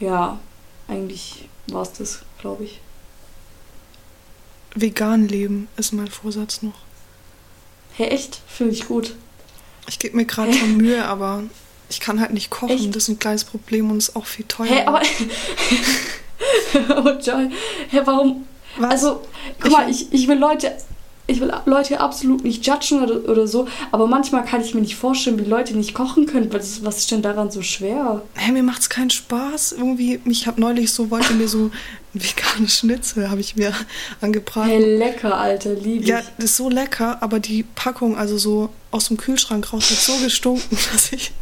[0.00, 0.38] ja,
[0.88, 2.80] eigentlich war es das, glaube ich.
[4.74, 6.74] Vegan leben ist mein Vorsatz noch.
[7.92, 8.40] Hey, echt?
[8.46, 9.14] Finde ich gut.
[9.88, 11.44] Ich gebe mir gerade schon Mühe, aber
[11.88, 12.88] ich kann halt nicht kochen, Echt?
[12.96, 14.68] das ist ein kleines Problem und ist auch viel teurer.
[14.68, 15.02] Hä, aber.
[16.96, 17.50] oh, Joy.
[17.90, 18.46] Hä, warum?
[18.78, 18.90] Was?
[18.90, 19.22] Also,
[19.60, 20.72] guck ich mal, ich, ich will Leute
[21.26, 24.96] ich will Leute absolut nicht judgen oder, oder so, aber manchmal kann ich mir nicht
[24.96, 26.52] vorstellen, wie Leute nicht kochen können.
[26.52, 28.22] Was, was ist denn daran so schwer?
[28.34, 29.72] Hey, mir macht's keinen Spaß.
[29.72, 31.70] Irgendwie, ich habe neulich so, wollte mir so
[32.14, 33.72] ein veganes Schnitzel, habe ich mir
[34.20, 34.68] angebracht.
[34.68, 39.08] Hey, lecker, Alter, liebe Ja, das ist so lecker, aber die Packung, also so aus
[39.08, 41.32] dem Kühlschrank raus, hat so gestunken, dass ich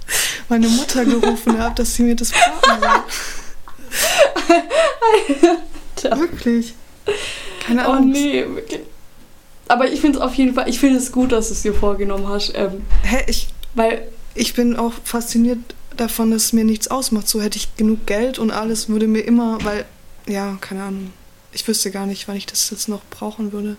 [0.48, 3.02] meine Mutter gerufen habe, dass sie mir das braten soll.
[6.02, 6.74] Wirklich.
[7.60, 8.10] Keine Ahnung.
[8.10, 8.80] Oh nee, wirklich.
[9.68, 11.74] Aber ich finde es auf jeden Fall, ich finde es gut, dass du es dir
[11.74, 12.52] vorgenommen hast.
[12.54, 15.58] Ähm, Hä, ich, weil, ich bin auch fasziniert
[15.96, 17.28] davon, dass es mir nichts ausmacht.
[17.28, 19.84] So hätte ich genug Geld und alles würde mir immer, weil,
[20.26, 21.12] ja, keine Ahnung.
[21.52, 23.76] Ich wüsste gar nicht, wann ich das jetzt noch brauchen würde.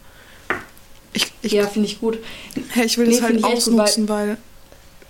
[1.13, 2.20] Ich, ich, ja, finde ich gut.
[2.70, 4.38] Hey, ich will nee, das halt ausnutzen, weil, weil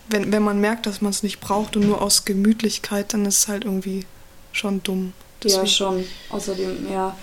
[0.10, 3.40] wenn, wenn man merkt, dass man es nicht braucht und nur aus Gemütlichkeit, dann ist
[3.40, 4.06] es halt irgendwie
[4.52, 5.66] schon dumm, Deswegen.
[5.66, 6.06] Ja, schon.
[6.30, 7.16] Außerdem, ja.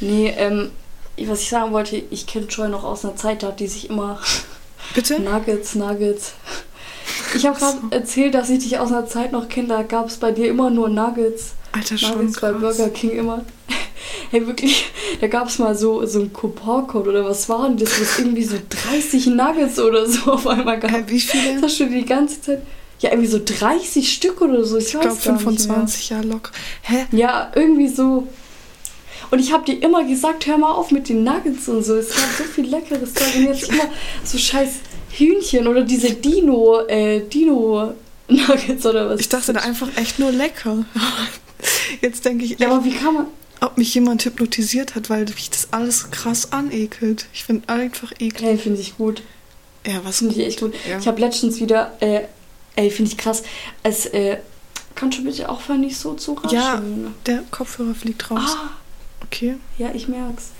[0.00, 0.70] Nee, ähm,
[1.18, 3.90] was ich sagen wollte, ich kenne Joy noch aus einer Zeit, da hat die sich
[3.90, 4.20] immer.
[4.94, 5.20] Bitte?
[5.20, 6.34] Nuggets, Nuggets.
[7.34, 7.88] Ich habe gerade so.
[7.90, 10.70] erzählt, dass ich dich aus einer Zeit noch kenne, da gab es bei dir immer
[10.70, 11.54] nur Nuggets.
[11.72, 13.44] Alter, schon Nuggets bei Burger King immer.
[14.30, 18.00] Hey, wirklich, da gab es mal so, so einen Couponcode oder was war denn das?
[18.00, 18.56] Was irgendwie so
[18.90, 20.90] 30 Nuggets oder so auf einmal gab.
[20.90, 21.54] Hey, wie viele?
[21.54, 22.62] Das hast du die ganze Zeit.
[23.00, 24.78] Ja, irgendwie so 30 Stück oder so.
[24.78, 26.52] Ich, ich glaube 25 Jahre locker.
[26.82, 27.06] Hä?
[27.12, 28.28] Ja, irgendwie so.
[29.30, 31.96] Und ich habe dir immer gesagt, hör mal auf mit den Nuggets und so.
[31.96, 33.34] Es gab so viel leckeres Zeug.
[33.36, 33.88] Und jetzt immer
[34.24, 34.70] so scheiß
[35.10, 37.94] Hühnchen oder diese Dino, äh, Dino
[38.28, 39.20] Nuggets oder was.
[39.20, 40.84] Ich dachte da einfach echt nur lecker.
[42.00, 43.26] Jetzt denke ich, ja, aber wie kann man.
[43.60, 47.26] Ob mich jemand hypnotisiert hat, weil mich das alles krass anekelt.
[47.32, 48.42] Ich finde einfach eklig.
[48.42, 49.22] Hey, finde ich gut.
[49.86, 50.74] Ja, was finde ich echt gut.
[50.88, 50.98] Ja.
[50.98, 52.22] Ich habe letztens wieder, äh,
[52.76, 53.42] ey, finde ich krass,
[53.82, 54.38] als, äh,
[54.94, 56.54] kannst du bitte aufhören, nicht so zu raschen?
[56.54, 56.82] Ja,
[57.26, 58.56] der Kopfhörer fliegt raus.
[58.56, 58.70] Ah,
[59.24, 59.56] okay.
[59.78, 60.50] Ja, ich merk's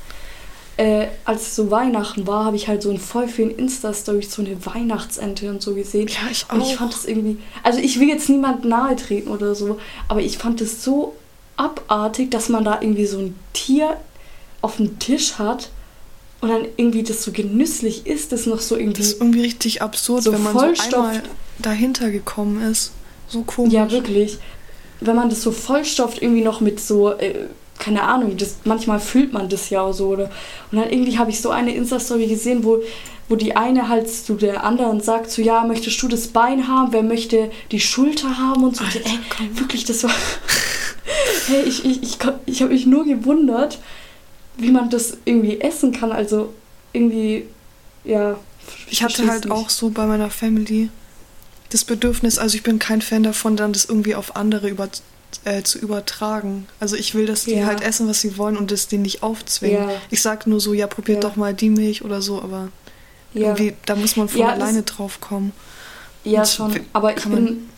[0.76, 4.64] äh, als so Weihnachten war, habe ich halt so in voll vielen Insta-Stories so eine
[4.66, 6.08] Weihnachtsente und so gesehen.
[6.08, 6.54] Ja, ich auch.
[6.54, 10.20] Und ich fand das irgendwie, also ich will jetzt niemand nahe treten oder so, aber
[10.20, 11.14] ich fand es so
[11.56, 13.96] abartig, dass man da irgendwie so ein Tier
[14.62, 15.70] auf dem Tisch hat
[16.40, 19.00] und dann irgendwie das so genüsslich ist, das noch so irgendwie.
[19.00, 21.22] Das ist irgendwie richtig absurd, so wenn man Vollstoff so einmal
[21.58, 22.92] dahinter gekommen ist.
[23.28, 23.72] So komisch.
[23.72, 24.38] Ja, wirklich.
[25.00, 27.12] Wenn man das so vollstopft, irgendwie noch mit so.
[27.12, 30.08] Äh, keine Ahnung, das, manchmal fühlt man das ja auch so.
[30.08, 30.30] Oder?
[30.70, 32.80] Und dann irgendwie habe ich so eine Insta-Story gesehen, wo,
[33.28, 36.92] wo die eine halt zu der anderen sagt, so ja, möchtest du das Bein haben,
[36.92, 38.84] wer möchte die Schulter haben und so.
[38.84, 40.10] Alter, ey, wirklich, das war...
[41.48, 43.78] hey, ich, ich, ich, ich habe mich nur gewundert,
[44.56, 46.12] wie man das irgendwie essen kann.
[46.12, 46.54] Also
[46.92, 47.46] irgendwie,
[48.04, 48.36] ja...
[48.88, 49.52] Ich hatte halt nicht.
[49.52, 50.90] auch so bei meiner Family
[51.74, 54.88] das Bedürfnis, also ich bin kein Fan davon, dann das irgendwie auf andere über,
[55.44, 56.68] äh, zu übertragen.
[56.78, 57.66] Also ich will, dass die ja.
[57.66, 59.88] halt essen, was sie wollen und das denen nicht aufzwingen.
[59.88, 59.96] Ja.
[60.08, 61.28] Ich sag nur so, ja, probiert ja.
[61.28, 62.68] doch mal die Milch oder so, aber
[63.34, 65.52] irgendwie, da muss man von alleine drauf kommen.
[66.22, 66.80] Ja, und schon.
[66.92, 67.68] Aber ich bin.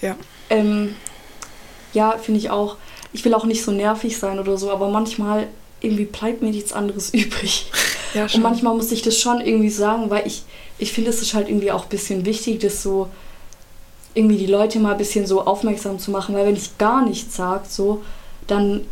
[0.00, 0.16] ja.
[0.50, 0.96] Ähm,
[1.92, 2.76] ja, finde ich auch.
[3.12, 5.46] Ich will auch nicht so nervig sein oder so, aber manchmal
[5.80, 7.70] irgendwie bleibt mir nichts anderes übrig.
[8.12, 8.38] Ja, schon.
[8.38, 10.42] Und manchmal muss ich das schon irgendwie sagen, weil ich,
[10.82, 13.08] ich finde, es ist halt irgendwie auch ein bisschen wichtig, das so
[14.14, 17.36] irgendwie die Leute mal ein bisschen so aufmerksam zu machen, weil wenn ich gar nichts
[17.36, 18.02] sage, so,
[18.46, 18.82] dann,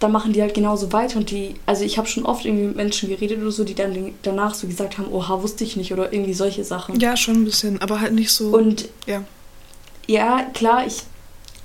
[0.00, 2.76] dann machen die halt genauso weiter und die, also ich habe schon oft irgendwie mit
[2.76, 6.12] Menschen geredet oder so, die dann danach so gesagt haben, oha, wusste ich nicht oder
[6.12, 6.98] irgendwie solche Sachen.
[6.98, 8.48] Ja, schon ein bisschen, aber halt nicht so.
[8.48, 9.22] Und ja,
[10.06, 11.04] ja klar, ich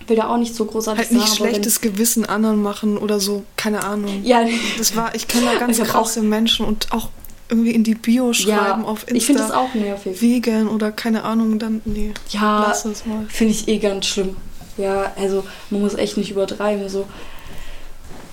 [0.07, 3.43] will da auch nicht so großartig halt nicht sagen, schlechtes Gewissen anderen machen oder so,
[3.57, 4.23] keine Ahnung.
[4.23, 4.45] Ja,
[4.77, 7.09] das war, ich kenne da ganz krasse Menschen und auch
[7.49, 9.15] irgendwie in die Bio schreiben ja, auf Insta.
[9.15, 10.21] Ich finde das auch nervig.
[10.21, 12.13] Vegan oder keine Ahnung, dann, nee.
[12.29, 13.25] Ja, lass es mal.
[13.27, 14.37] Finde ich eh ganz schlimm.
[14.77, 17.05] Ja, also man muss echt nicht übertreiben, so.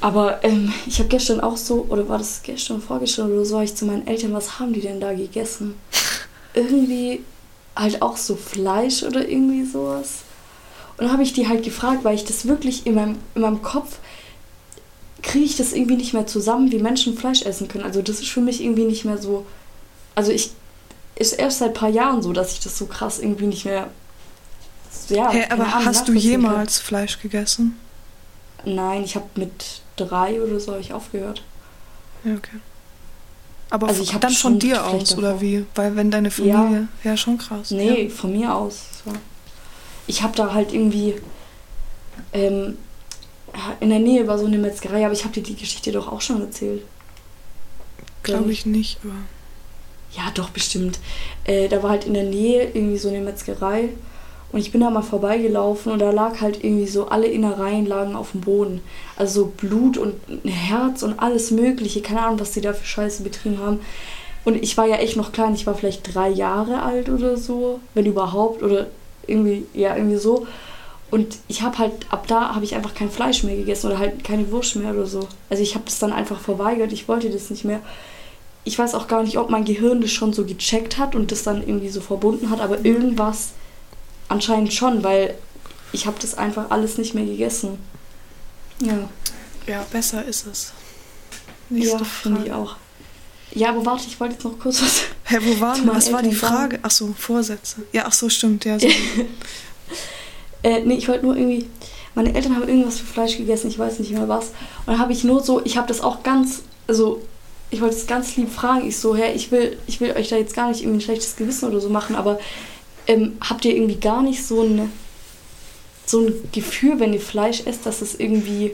[0.00, 3.74] Aber ähm, ich habe gestern auch so, oder war das gestern, vorgestern oder so, ich
[3.74, 5.74] zu meinen Eltern, was haben die denn da gegessen?
[6.54, 7.22] irgendwie
[7.74, 10.20] halt auch so Fleisch oder irgendwie sowas.
[10.96, 13.62] Und dann habe ich die halt gefragt, weil ich das wirklich in meinem, in meinem
[13.62, 13.98] Kopf
[15.26, 17.84] kriege ich das irgendwie nicht mehr zusammen, wie Menschen Fleisch essen können.
[17.84, 19.44] Also das ist für mich irgendwie nicht mehr so.
[20.14, 20.52] Also ich
[21.16, 23.88] ist erst seit ein paar Jahren so, dass ich das so krass irgendwie nicht mehr.
[25.08, 26.86] Ja, hey, aber Ahnung, hast du jemals kann.
[26.86, 27.76] Fleisch gegessen?
[28.64, 31.42] Nein, ich habe mit drei oder so ich aufgehört.
[32.24, 32.58] Ja, okay.
[33.70, 35.18] Aber also ich dann von dir aus, davor.
[35.18, 35.66] oder wie?
[35.74, 36.88] Weil wenn deine Familie.
[37.02, 37.72] Ja, ja schon krass.
[37.72, 38.10] Nee, ja.
[38.10, 38.84] von mir aus.
[39.04, 39.12] So.
[40.06, 41.16] Ich habe da halt irgendwie.
[42.32, 42.78] Ähm,
[43.80, 46.20] in der Nähe war so eine Metzgerei, aber ich habe dir die Geschichte doch auch
[46.20, 46.82] schon erzählt.
[48.22, 49.14] Glaube ich nicht, aber.
[50.12, 50.98] Ja, doch, bestimmt.
[51.44, 53.90] Äh, da war halt in der Nähe irgendwie so eine Metzgerei
[54.52, 58.14] und ich bin da mal vorbeigelaufen und da lag halt irgendwie so, alle Innereien lagen
[58.14, 58.80] auf dem Boden.
[59.16, 62.00] Also so Blut und ein Herz und alles Mögliche.
[62.00, 63.80] Keine Ahnung, was die da für Scheiße betrieben haben.
[64.44, 67.80] Und ich war ja echt noch klein, ich war vielleicht drei Jahre alt oder so,
[67.94, 68.86] wenn überhaupt, oder
[69.26, 70.46] irgendwie, ja, irgendwie so.
[71.10, 74.24] Und ich habe halt, ab da habe ich einfach kein Fleisch mehr gegessen oder halt
[74.24, 75.28] keine Wurst mehr oder so.
[75.48, 77.80] Also ich habe das dann einfach verweigert, ich wollte das nicht mehr.
[78.64, 81.44] Ich weiß auch gar nicht, ob mein Gehirn das schon so gecheckt hat und das
[81.44, 83.50] dann irgendwie so verbunden hat, aber irgendwas
[84.28, 85.36] anscheinend schon, weil
[85.92, 87.78] ich habe das einfach alles nicht mehr gegessen.
[88.80, 89.08] Ja.
[89.68, 90.72] Ja, besser ist es.
[91.68, 92.76] Nächste ja, finde ich auch.
[93.52, 95.02] Ja, aber warte, ich wollte jetzt noch kurz was.
[95.24, 95.94] Hä, wo waren wir?
[95.94, 96.80] Was war die Frage?
[96.82, 97.82] Ach so, Vorsätze.
[97.92, 98.78] Ja, ach so, stimmt, ja.
[98.78, 98.88] So.
[100.62, 101.66] Äh, nee, ich wollte nur irgendwie.
[102.14, 104.46] Meine Eltern haben irgendwas für Fleisch gegessen, ich weiß nicht mehr was.
[104.46, 107.20] Und dann habe ich nur so, ich habe das auch ganz, also
[107.70, 108.88] ich wollte es ganz lieb fragen.
[108.88, 111.36] Ich so, hä, ich will, ich will euch da jetzt gar nicht irgendwie ein schlechtes
[111.36, 112.38] Gewissen oder so machen, aber
[113.06, 114.90] ähm, habt ihr irgendwie gar nicht so ein
[116.06, 118.72] so ein Gefühl, wenn ihr Fleisch esst, dass es irgendwie,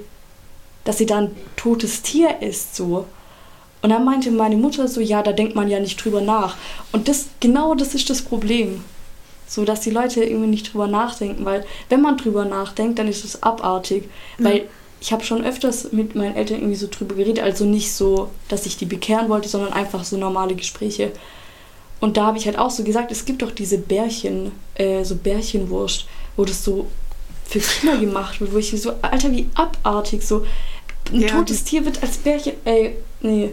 [0.84, 3.06] dass ihr da ein totes Tier isst, so.
[3.80, 6.56] Und dann meinte meine Mutter so, ja, da denkt man ja nicht drüber nach.
[6.92, 8.84] Und das, genau das ist das Problem.
[9.52, 13.22] So, dass die Leute irgendwie nicht drüber nachdenken, weil wenn man drüber nachdenkt, dann ist
[13.22, 14.08] es abartig.
[14.38, 14.44] Mhm.
[14.44, 18.30] Weil ich habe schon öfters mit meinen Eltern irgendwie so drüber geredet, also nicht so,
[18.48, 21.12] dass ich die bekehren wollte, sondern einfach so normale Gespräche.
[22.00, 25.16] Und da habe ich halt auch so gesagt, es gibt doch diese Bärchen, äh, so
[25.16, 26.06] Bärchenwurst,
[26.38, 26.86] wo das so
[27.44, 30.46] für Kinder gemacht wird, wo ich so, Alter, wie abartig, so
[31.12, 33.50] ein ja, totes Tier wird als Bärchen, ey, nee.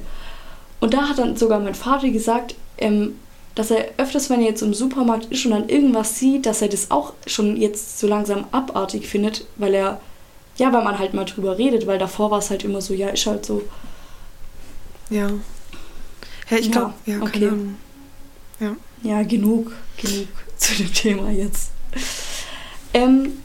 [0.79, 3.15] Und da hat dann sogar mein Vater gesagt, ähm,
[3.55, 6.69] dass er öfters, wenn er jetzt im Supermarkt ist und dann irgendwas sieht, dass er
[6.69, 10.01] das auch schon jetzt so langsam abartig findet, weil er,
[10.57, 13.09] ja, weil man halt mal drüber redet, weil davor war es halt immer so, ja,
[13.09, 13.63] ist halt so.
[15.09, 15.29] Ja.
[16.49, 17.51] Ja, ich glaube, ja, ja okay.
[18.59, 18.75] Ja.
[19.03, 21.71] ja, genug, genug zu dem Thema jetzt.
[22.93, 23.39] Ähm,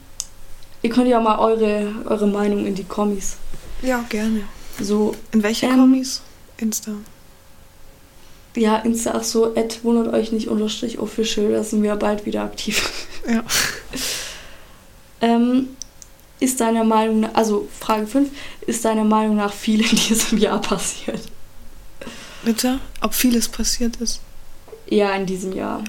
[0.82, 3.36] ihr könnt ja mal eure, eure Meinung in die Kommis.
[3.82, 4.42] Ja, gerne.
[4.80, 6.22] So, in welche ähm, Kommis?
[6.56, 6.92] Insta.
[8.56, 12.42] Ja, Insta, ach so, Ed, wundert euch nicht, unterstrich official, da sind wir bald wieder
[12.42, 12.90] aktiv.
[13.26, 13.42] Ja.
[15.22, 15.68] ähm,
[16.38, 18.28] ist deiner Meinung nach, also Frage 5,
[18.66, 21.22] ist deiner Meinung nach viel in diesem Jahr passiert?
[22.44, 22.80] Bitte?
[23.00, 24.20] Ob vieles passiert ist?
[24.86, 25.82] Ja, in diesem Jahr.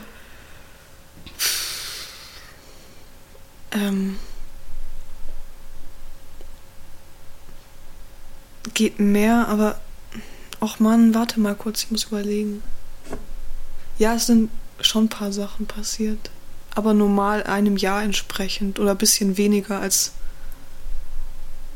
[3.71, 4.17] Ähm.
[8.73, 9.77] Geht mehr, aber
[10.65, 12.63] Och Mann, warte mal kurz, ich muss überlegen.
[13.99, 14.49] Ja, es sind
[14.81, 16.31] schon ein paar Sachen passiert.
[16.73, 20.13] Aber normal einem Jahr entsprechend oder ein bisschen weniger als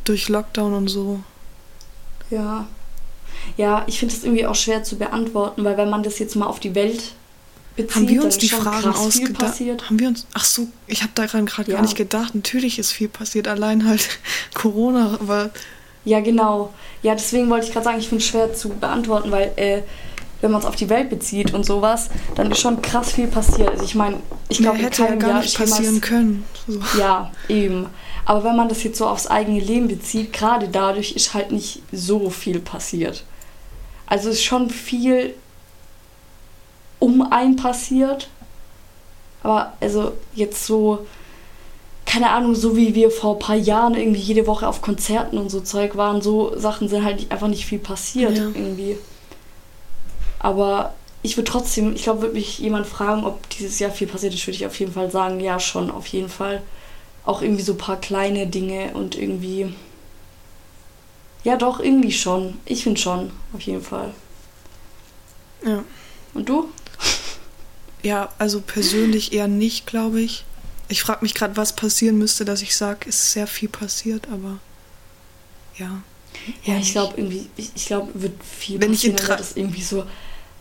[0.05, 1.21] durch Lockdown und so.
[2.31, 2.67] Ja.
[3.57, 6.47] Ja, ich finde es irgendwie auch schwer zu beantworten, weil wenn man das jetzt mal
[6.47, 7.13] auf die Welt
[7.75, 9.61] bezieht, haben wir uns die Fragen ausgedacht?
[9.85, 10.25] Haben wir uns?
[10.33, 11.77] Ach so, ich habe daran gerade ja.
[11.77, 12.33] gar nicht gedacht.
[12.33, 14.09] Natürlich ist viel passiert, allein halt
[14.55, 15.51] Corona, aber
[16.05, 16.73] ja, genau.
[17.01, 19.81] Ja, deswegen wollte ich gerade sagen, ich finde es schwer zu beantworten, weil äh,
[20.41, 23.69] wenn man es auf die Welt bezieht und sowas, dann ist schon krass viel passiert.
[23.69, 26.45] Also ich meine, ich glaube, hätte ja gar Jahr nicht passieren können.
[26.67, 26.79] So.
[26.97, 27.87] Ja, eben.
[28.25, 31.81] Aber wenn man das jetzt so aufs eigene Leben bezieht, gerade dadurch ist halt nicht
[31.91, 33.23] so viel passiert.
[34.05, 35.33] Also es ist schon viel
[36.99, 38.29] um einen passiert.
[39.43, 41.05] Aber also jetzt so
[42.09, 45.51] keine Ahnung, so wie wir vor ein paar Jahren irgendwie jede Woche auf Konzerten und
[45.51, 48.45] so Zeug waren, so Sachen sind halt einfach nicht viel passiert ja.
[48.45, 48.97] irgendwie.
[50.39, 54.33] Aber ich würde trotzdem, ich glaube, würde mich jemand fragen, ob dieses Jahr viel passiert
[54.33, 56.63] ist, würde ich auf jeden Fall sagen, ja, schon, auf jeden Fall.
[57.25, 59.71] Auch irgendwie so ein paar kleine Dinge und irgendwie.
[61.43, 62.57] Ja, doch, irgendwie schon.
[62.65, 64.15] Ich finde schon, auf jeden Fall.
[65.63, 65.83] Ja.
[66.33, 66.69] Und du?
[68.01, 70.45] Ja, also persönlich eher nicht, glaube ich.
[70.89, 74.27] Ich frage mich gerade, was passieren müsste, dass ich sage, es ist sehr viel passiert,
[74.31, 74.59] aber
[75.77, 76.01] ja.
[76.63, 80.03] Ja, ich glaube irgendwie, ich, ich glaube, wird viel Wenn passieren, ich das irgendwie so,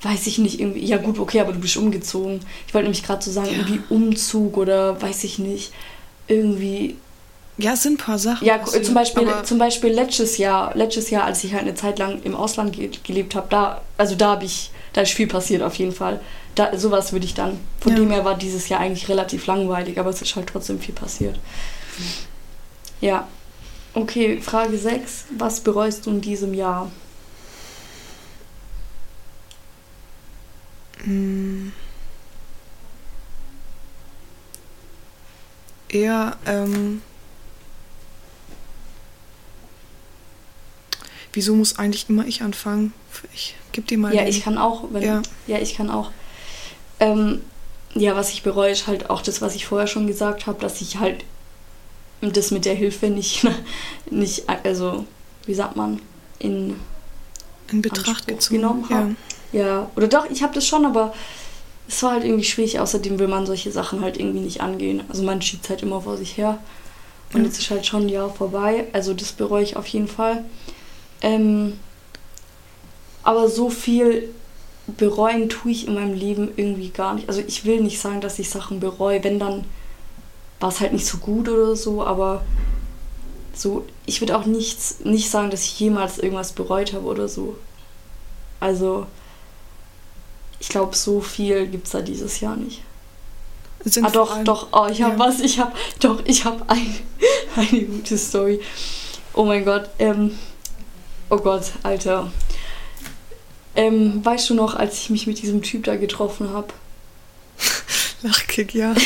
[0.03, 2.41] weiß ich nicht, irgendwie, ja gut, okay, aber du bist umgezogen.
[2.67, 3.59] Ich wollte nämlich gerade so sagen, ja.
[3.59, 5.73] irgendwie Umzug oder weiß ich nicht,
[6.27, 6.97] irgendwie.
[7.57, 8.47] Ja, es sind ein paar Sachen.
[8.47, 12.23] Ja, zum Beispiel, zum Beispiel letztes Jahr, letztes Jahr, als ich halt eine Zeit lang
[12.23, 15.75] im Ausland ge gelebt habe, da, also da habe ich, da ist viel passiert auf
[15.75, 16.21] jeden Fall
[16.59, 17.59] da, sowas würde ich dann.
[17.81, 17.99] Von ja.
[17.99, 21.39] dem her war dieses Jahr eigentlich relativ langweilig, aber es ist halt trotzdem viel passiert.
[23.01, 23.29] Ja.
[23.95, 25.27] Okay, Frage 6.
[25.39, 26.91] Was bereust du in diesem Jahr?
[31.05, 31.73] Hm.
[35.89, 37.03] Eher, ähm,
[41.33, 42.93] Wieso muss eigentlich immer ich anfangen?
[43.33, 44.15] Ich gebe dir mal.
[44.15, 44.31] Ja, den.
[44.31, 44.85] ich kann auch.
[44.91, 45.23] Wenn, ja.
[45.47, 46.11] ja, ich kann auch.
[47.01, 47.43] Ähm,
[47.95, 50.81] ja, was ich bereue, ist halt auch das, was ich vorher schon gesagt habe, dass
[50.81, 51.25] ich halt
[52.21, 53.47] das mit der Hilfe nicht,
[54.11, 55.07] nicht also,
[55.47, 56.01] wie sagt man,
[56.39, 56.77] in,
[57.71, 59.15] in Betracht genommen habe.
[59.53, 59.61] Ja.
[59.61, 61.15] ja, oder doch, ich habe das schon, aber
[61.89, 62.79] es war halt irgendwie schwierig.
[62.79, 65.03] Außerdem will man solche Sachen halt irgendwie nicht angehen.
[65.09, 66.59] Also man schiebt halt immer vor sich her.
[67.33, 67.47] Und ja.
[67.47, 68.87] jetzt ist halt schon ein Jahr vorbei.
[68.93, 70.45] Also das bereue ich auf jeden Fall.
[71.23, 71.79] Ähm,
[73.29, 74.35] aber so viel
[74.87, 77.29] bereuen tue ich in meinem Leben irgendwie gar nicht.
[77.29, 79.23] Also ich will nicht sagen, dass ich Sachen bereue.
[79.23, 79.67] Wenn dann
[80.61, 82.43] war es halt nicht so gut oder so, aber
[83.53, 87.59] so, ich würde auch nichts, nicht sagen, dass ich jemals irgendwas bereut habe oder so.
[88.61, 89.07] Also,
[90.59, 92.81] ich glaube, so viel gibt es da dieses Jahr nicht.
[93.85, 95.19] Sind ah, doch, doch, oh, ich habe ja.
[95.19, 96.95] was, ich habe, doch, ich habe ein,
[97.57, 98.63] eine gute Story.
[99.35, 100.39] Oh mein Gott, ähm,
[101.29, 102.33] oh Gott, Alter.
[103.77, 106.69] Ähm, weißt du noch, als ich mich mit diesem Typ da getroffen habe?
[108.23, 108.95] Lachkick, ja.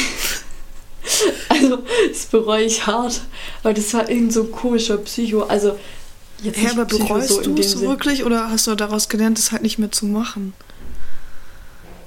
[1.48, 1.78] Also,
[2.10, 3.20] das bereue ich hart,
[3.62, 5.42] weil das war irgend so ein komischer Psycho.
[5.42, 5.78] Also,
[6.42, 9.62] jetzt ja, aber bereust so du es wirklich oder hast du daraus gelernt, es halt
[9.62, 10.54] nicht mehr zu machen?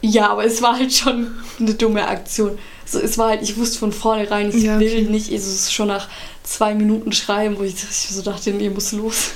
[0.02, 2.58] Ja, aber es war halt schon eine dumme Aktion.
[2.86, 4.86] So, es war halt, ich wusste von vornherein, ich ja, okay.
[4.86, 6.08] will nicht, es ist schon nach
[6.44, 9.32] zwei Minuten schreiben, wo ich, ich so dachte, nee, muss los.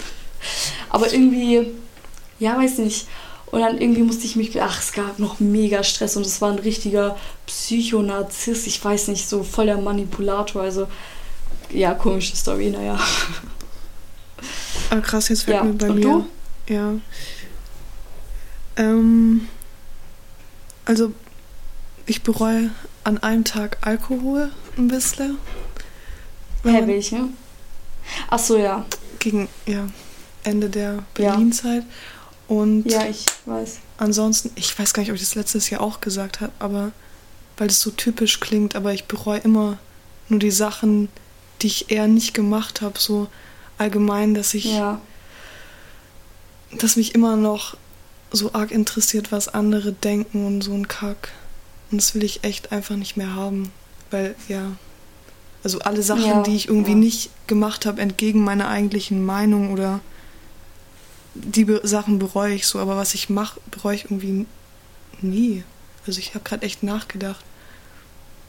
[0.89, 1.71] Aber irgendwie,
[2.39, 3.07] ja, weiß nicht.
[3.51, 6.51] Und dann irgendwie musste ich mich, ach, es gab noch mega Stress und es war
[6.51, 10.87] ein richtiger Psychonarzist, ich weiß nicht, so voll der Manipulator, also
[11.71, 12.99] ja, komische Story, naja.
[14.91, 15.63] Ah, krass, jetzt fällt ja.
[15.63, 16.01] mir bei und mir.
[16.01, 16.25] Du?
[16.73, 16.93] Ja.
[18.77, 19.47] Ähm,
[20.85, 21.13] also,
[22.05, 22.71] ich bereue
[23.03, 25.37] an einem Tag Alkohol ein bisschen.
[26.63, 27.29] Hä, welche?
[28.29, 28.85] Ach so, ja.
[29.19, 29.87] Gegen, ja,
[30.43, 31.83] Ende der Berlin-Zeit.
[31.83, 31.89] Ja.
[32.49, 33.77] Und ja, ich weiß.
[33.97, 36.91] Ansonsten, ich weiß gar nicht, ob ich das letztes Jahr auch gesagt habe, aber
[37.57, 39.77] weil es so typisch klingt, aber ich bereue immer
[40.29, 41.09] nur die Sachen,
[41.61, 43.27] die ich eher nicht gemacht habe, so
[43.77, 44.99] allgemein, dass ich, ja.
[46.71, 47.77] dass mich immer noch
[48.31, 51.31] so arg interessiert, was andere denken und so ein Kack.
[51.91, 53.71] Und das will ich echt einfach nicht mehr haben,
[54.09, 54.71] weil ja,
[55.63, 56.97] also alle Sachen, ja, die ich irgendwie ja.
[56.97, 59.99] nicht gemacht habe, entgegen meiner eigentlichen Meinung oder
[61.33, 64.45] die Be Sachen bereue ich so, aber was ich mache, bereue ich irgendwie
[65.21, 65.63] nie.
[66.05, 67.43] Also ich habe gerade echt nachgedacht.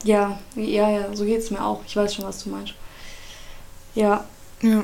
[0.03, 1.83] Ja, ja, ja, so geht es mir auch.
[1.85, 2.73] Ich weiß schon, was du meinst.
[3.93, 4.25] Ja.
[4.61, 4.83] Ja.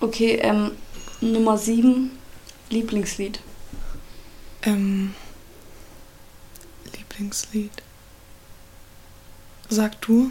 [0.00, 0.72] Okay, ähm,
[1.20, 2.10] Nummer 7,
[2.70, 3.40] Lieblingslied.
[4.62, 5.14] Ähm,
[6.96, 7.70] Lieblingslied.
[9.68, 10.30] Sag du.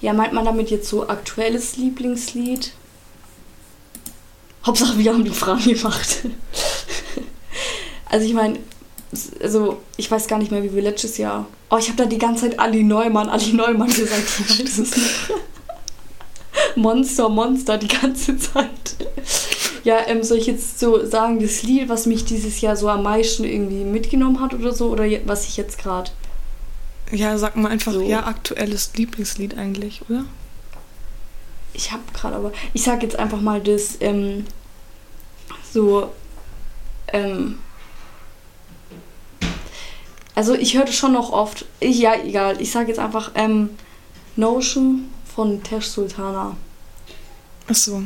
[0.00, 2.72] Ja, meint man damit jetzt so aktuelles Lieblingslied?
[4.64, 6.22] Hauptsache, wir haben die Frage gemacht.
[8.08, 8.58] also ich meine,
[9.42, 11.46] also ich weiß gar nicht mehr, wie wir letztes Jahr.
[11.70, 14.22] Oh, ich habe da die ganze Zeit Ali Neumann, Ali Neumann gesagt.
[16.76, 18.68] Monster, Monster die ganze Zeit.
[19.84, 23.02] Ja, ähm, soll ich jetzt so sagen, das Lied, was mich dieses Jahr so am
[23.02, 26.10] meisten irgendwie mitgenommen hat oder so, oder was ich jetzt gerade?
[27.10, 28.02] Ja, sag mal einfach, so.
[28.02, 30.24] ja, aktuelles Lieblingslied eigentlich, oder?
[31.74, 34.46] Ich habe gerade aber, ich sag jetzt einfach mal das, ähm,
[35.72, 36.12] so,
[37.08, 37.58] ähm,
[40.34, 43.70] also ich hörte schon noch oft, ich, ja, egal, ich sag jetzt einfach, ähm,
[44.36, 46.56] Notion von Tesh Sultana.
[47.68, 48.02] Ach so,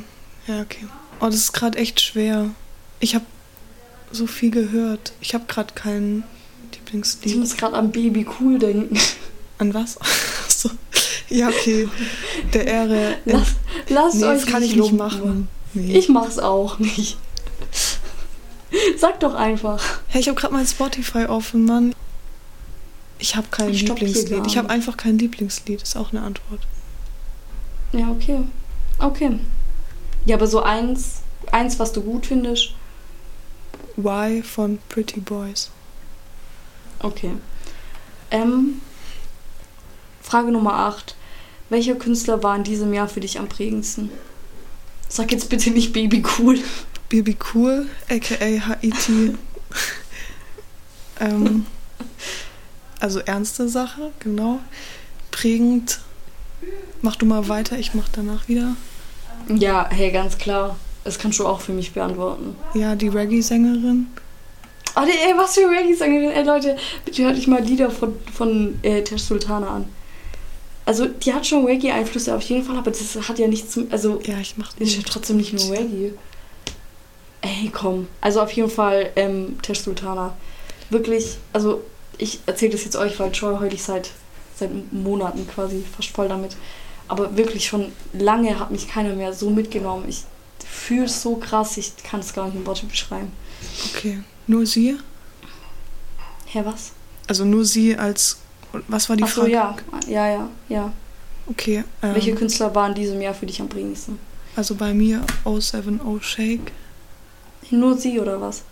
[0.47, 0.87] ja, okay.
[1.21, 2.51] Oh, das ist gerade echt schwer.
[3.01, 3.25] Ich habe
[4.13, 5.13] so viel gehört.
[5.21, 6.25] Ich habe gerade keinen
[6.73, 7.33] Lieblingslied.
[7.33, 8.99] Ich muss gerade an Baby Cool denken.
[9.59, 9.99] An was?
[10.49, 10.71] so.
[11.29, 11.89] Ja, okay.
[12.53, 13.17] Der Ehre.
[13.25, 13.57] Lass,
[13.89, 15.49] lasst nee, euch das kann ich nicht machen.
[15.75, 15.99] Nee.
[15.99, 17.19] Ich mach's auch nicht.
[18.99, 19.83] Sag doch einfach.
[20.09, 21.95] Hey, ich habe gerade mein Spotify offen, Mann.
[23.19, 24.47] Ich habe kein ich Lieblingslied.
[24.47, 25.83] Ich habe einfach kein Lieblingslied.
[25.83, 26.61] Ist auch eine Antwort.
[27.93, 28.41] Ja, okay.
[28.99, 29.39] Okay.
[30.27, 32.75] Ja, aber so eins, eins, was du gut findest.
[33.97, 35.71] Why von Pretty Boys.
[37.01, 37.33] Okay.
[38.31, 38.81] Ähm,
[40.27, 41.15] Frage Nummer 8.
[41.69, 44.11] Welcher Künstler war in diesem Jahr für dich am prägendsten?
[45.09, 46.59] Sag jetzt bitte nicht Baby Cool.
[47.09, 49.09] Baby Cool, aka HIT.
[51.21, 51.65] ähm,
[52.99, 54.59] also ernste Sache, genau.
[55.31, 56.01] Prägend.
[57.03, 58.75] Mach du mal weiter, ich mach danach wieder.
[59.49, 60.75] Ja, hey, ganz klar.
[61.05, 62.57] Das kannst du auch für mich beantworten.
[62.75, 64.09] Ja, die Reggae-Sängerin.
[64.97, 66.33] Oh, ey, was für Reggae-Sängerin.
[66.33, 69.96] Ey, Leute, bitte hört euch mal Lieder von, von äh, Tesh Sultana an.
[70.87, 73.79] Also die hat schon Reggae-Einflüsse auf jeden Fall, aber das hat ja nichts.
[73.91, 76.15] Also ja, ich mach ist ja trotzdem nicht nur Reggae.
[77.43, 78.07] Ey, komm.
[78.21, 80.37] Also auf jeden Fall ähm, Tesh Sultana.
[80.89, 81.83] Wirklich, also
[82.19, 84.11] ich erzähle das jetzt euch, weil Troy heul ich seit,
[84.55, 86.57] seit Monaten quasi fast voll damit.
[87.09, 90.09] Aber wirklich schon lange hat mich keiner mehr so mitgenommen.
[90.09, 90.23] Ich
[90.65, 93.33] fühle es so krass, ich kann es gar nicht in Worte beschreiben.
[93.91, 94.97] Okay, nur sie?
[96.47, 96.93] Hä, was?
[97.27, 98.39] Also nur sie als
[98.89, 99.53] was war die Ach so, Frage?
[99.53, 100.93] ja, ja, ja, ja.
[101.49, 101.85] Okay.
[102.03, 104.19] Ähm, Welche Künstler waren in diesem Jahr für dich am prägendsten?
[104.57, 106.73] Also bei mir 070 Shake.
[107.71, 108.63] Nur sie oder was?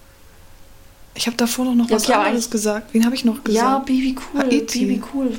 [1.14, 2.92] Ich habe davor noch, noch ja, was okay, anderes gesagt.
[2.92, 3.64] Wen habe ich noch gesagt?
[3.64, 4.40] Ja, Baby Cool.
[4.40, 4.86] Haiti.
[4.86, 5.38] Baby Cool.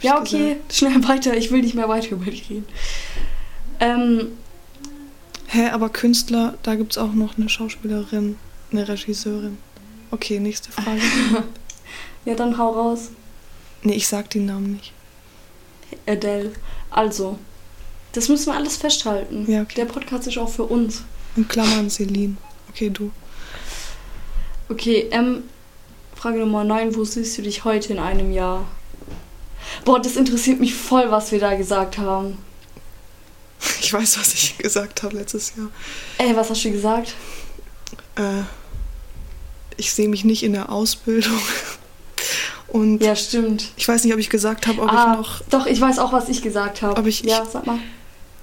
[0.00, 0.74] Ja, okay, gesagt.
[0.74, 1.36] schnell weiter.
[1.36, 2.66] Ich will nicht mehr weiter über dich reden.
[3.78, 4.28] Ähm,
[5.46, 8.36] Hä, aber Künstler, da gibt es auch noch eine Schauspielerin,
[8.72, 9.58] eine Regisseurin.
[10.10, 11.00] Okay, nächste Frage.
[12.24, 13.10] ja, dann hau raus.
[13.82, 14.92] Nee, ich sag den Namen nicht.
[16.06, 16.52] Adele.
[16.90, 17.38] Also,
[18.12, 19.50] das müssen wir alles festhalten.
[19.50, 19.74] Ja, okay.
[19.76, 21.02] Der Podcast ist auch für uns.
[21.36, 22.36] In Klammern Celine.
[22.70, 23.10] Okay, du.
[24.68, 25.44] Okay, ähm,
[26.14, 26.94] Frage Nummer 9.
[26.94, 28.66] Wo siehst du dich heute in einem Jahr?
[29.84, 32.38] Boah, das interessiert mich voll, was wir da gesagt haben.
[33.80, 35.68] Ich weiß, was ich gesagt habe letztes Jahr.
[36.18, 37.14] Ey, was hast du gesagt?
[38.16, 38.42] Äh,
[39.76, 41.40] ich sehe mich nicht in der Ausbildung.
[42.72, 43.70] Und ja, stimmt.
[43.76, 45.42] Ich weiß nicht, ob ich gesagt habe, ob ah, ich noch.
[45.50, 46.98] Doch, ich weiß auch, was ich gesagt habe.
[46.98, 47.78] Ob ich, ja, sag mal.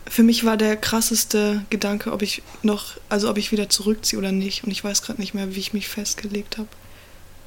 [0.07, 4.31] Für mich war der krasseste Gedanke, ob ich noch, also ob ich wieder zurückziehe oder
[4.31, 4.63] nicht.
[4.63, 6.67] Und ich weiß gerade nicht mehr, wie ich mich festgelegt habe.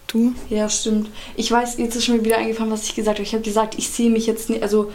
[0.09, 0.35] Du?
[0.51, 1.09] Ja, stimmt.
[1.37, 3.27] Ich weiß, jetzt ist schon mir wieder eingefallen, was ich gesagt habe.
[3.27, 4.91] Ich habe gesagt, ich sehe mich jetzt nicht, also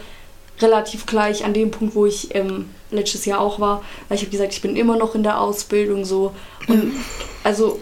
[0.60, 3.82] relativ gleich an dem Punkt, wo ich ähm, letztes Jahr auch war.
[4.08, 6.34] Weil ich habe gesagt, ich bin immer noch in der Ausbildung so.
[6.66, 7.00] Und ja.
[7.44, 7.80] also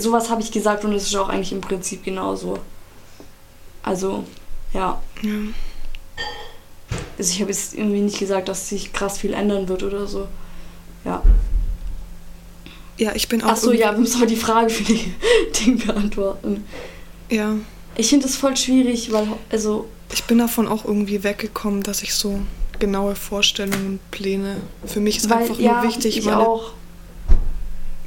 [0.00, 2.58] sowas habe ich gesagt und es ist auch eigentlich im Prinzip genauso.
[3.82, 4.24] Also,
[4.72, 5.00] ja.
[5.22, 5.30] ja.
[7.18, 10.28] Also ich habe jetzt irgendwie nicht gesagt, dass sich krass viel ändern wird oder so.
[11.04, 11.22] Ja.
[12.98, 13.48] Ja, ich bin auch.
[13.48, 15.12] Achso, ja, wir müssen aber die Frage für die
[15.60, 16.64] Ding beantworten.
[17.30, 17.56] Ja.
[17.96, 19.88] Ich finde es voll schwierig, weil, also.
[20.12, 22.40] Ich bin davon auch irgendwie weggekommen, dass ich so
[22.78, 24.58] genaue Vorstellungen, Pläne.
[24.84, 26.72] Für mich ist weil, einfach ja, nur wichtig, ich meine, auch.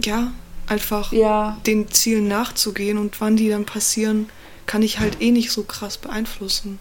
[0.04, 0.32] Ja,
[0.68, 1.58] einfach ja.
[1.66, 4.30] den Zielen nachzugehen und wann die dann passieren,
[4.66, 6.80] kann ich halt eh nicht so krass beeinflussen.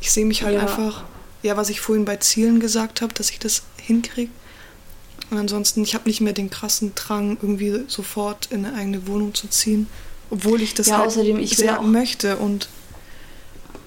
[0.00, 0.60] Ich sehe mich halt ja.
[0.60, 1.04] einfach,
[1.42, 4.30] ja, was ich vorhin bei Zielen gesagt habe, dass ich das hinkriege.
[5.30, 9.34] Und ansonsten, ich habe nicht mehr den krassen Drang, irgendwie sofort in eine eigene Wohnung
[9.34, 9.88] zu ziehen,
[10.30, 12.68] obwohl ich das ja, halt außerdem, ich sehr möchte und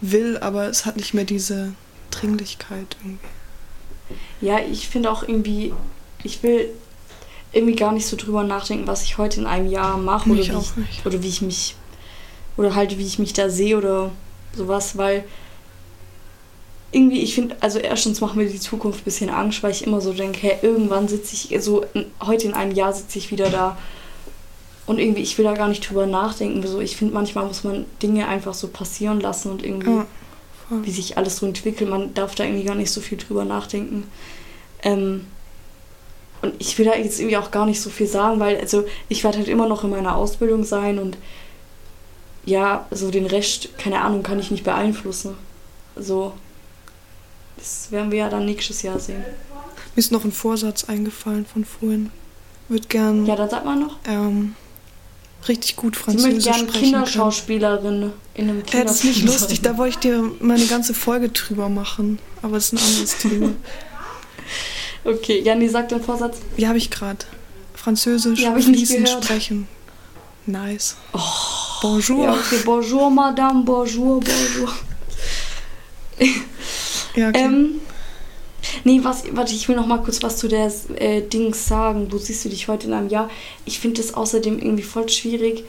[0.01, 1.73] will, aber es hat nicht mehr diese
[2.11, 3.27] Dringlichkeit irgendwie.
[4.41, 5.73] Ja, ich finde auch irgendwie,
[6.23, 6.71] ich will
[7.51, 10.63] irgendwie gar nicht so drüber nachdenken, was ich heute in einem Jahr mache oder,
[11.05, 11.75] oder wie ich mich
[12.59, 14.11] oder halt wie ich mich da sehe oder
[14.53, 15.23] sowas, weil
[16.91, 20.01] irgendwie, ich finde, also erstens macht mir die Zukunft ein bisschen Angst, weil ich immer
[20.01, 21.85] so denke, hey, irgendwann sitze ich, so
[22.21, 23.77] heute in einem Jahr sitze ich wieder da
[24.87, 26.67] und irgendwie, ich will da gar nicht drüber nachdenken.
[26.67, 30.05] So, ich finde, manchmal muss man Dinge einfach so passieren lassen und irgendwie, ja,
[30.69, 34.03] wie sich alles so entwickelt, man darf da irgendwie gar nicht so viel drüber nachdenken.
[34.83, 35.27] Ähm,
[36.41, 39.23] und ich will da jetzt irgendwie auch gar nicht so viel sagen, weil also ich
[39.23, 41.17] werde halt immer noch in meiner Ausbildung sein und
[42.45, 45.35] ja, so den Rest, keine Ahnung, kann ich nicht beeinflussen.
[45.95, 46.33] So,
[47.57, 49.23] das werden wir ja dann nächstes Jahr sehen.
[49.95, 52.11] Mir ist noch ein Vorsatz eingefallen von vorhin.
[52.69, 53.25] Wird gern.
[53.25, 53.97] Ja, dann sag mal noch.
[54.05, 54.55] Ähm,
[55.47, 58.79] richtig gut Französisch ich möchte gerne Kinderschauspielerin in einem Kinderfilm.
[58.79, 62.19] Ja, das ist nicht lustig, da wollte ich dir meine ganze Folge drüber machen.
[62.41, 63.51] Aber es ist ein anderes Thema.
[65.05, 66.39] Okay, Janni, sag den Vorsatz.
[66.57, 67.25] Ja, habe ich gerade.
[67.73, 69.67] Französisch ja, fließend sprechen.
[70.45, 70.97] Nice.
[71.13, 71.19] Oh.
[71.81, 72.23] Bonjour.
[72.23, 72.59] Ja, okay.
[72.65, 73.63] Bonjour, Madame.
[73.63, 74.73] Bonjour, bonjour.
[77.15, 77.39] ja, okay.
[77.39, 77.81] Ähm,
[78.83, 82.11] nee, was, warte, ich will noch mal kurz was zu der äh, Dings sagen.
[82.11, 83.29] Wo siehst du dich heute in einem Jahr?
[83.65, 85.63] Ich finde das außerdem irgendwie voll schwierig.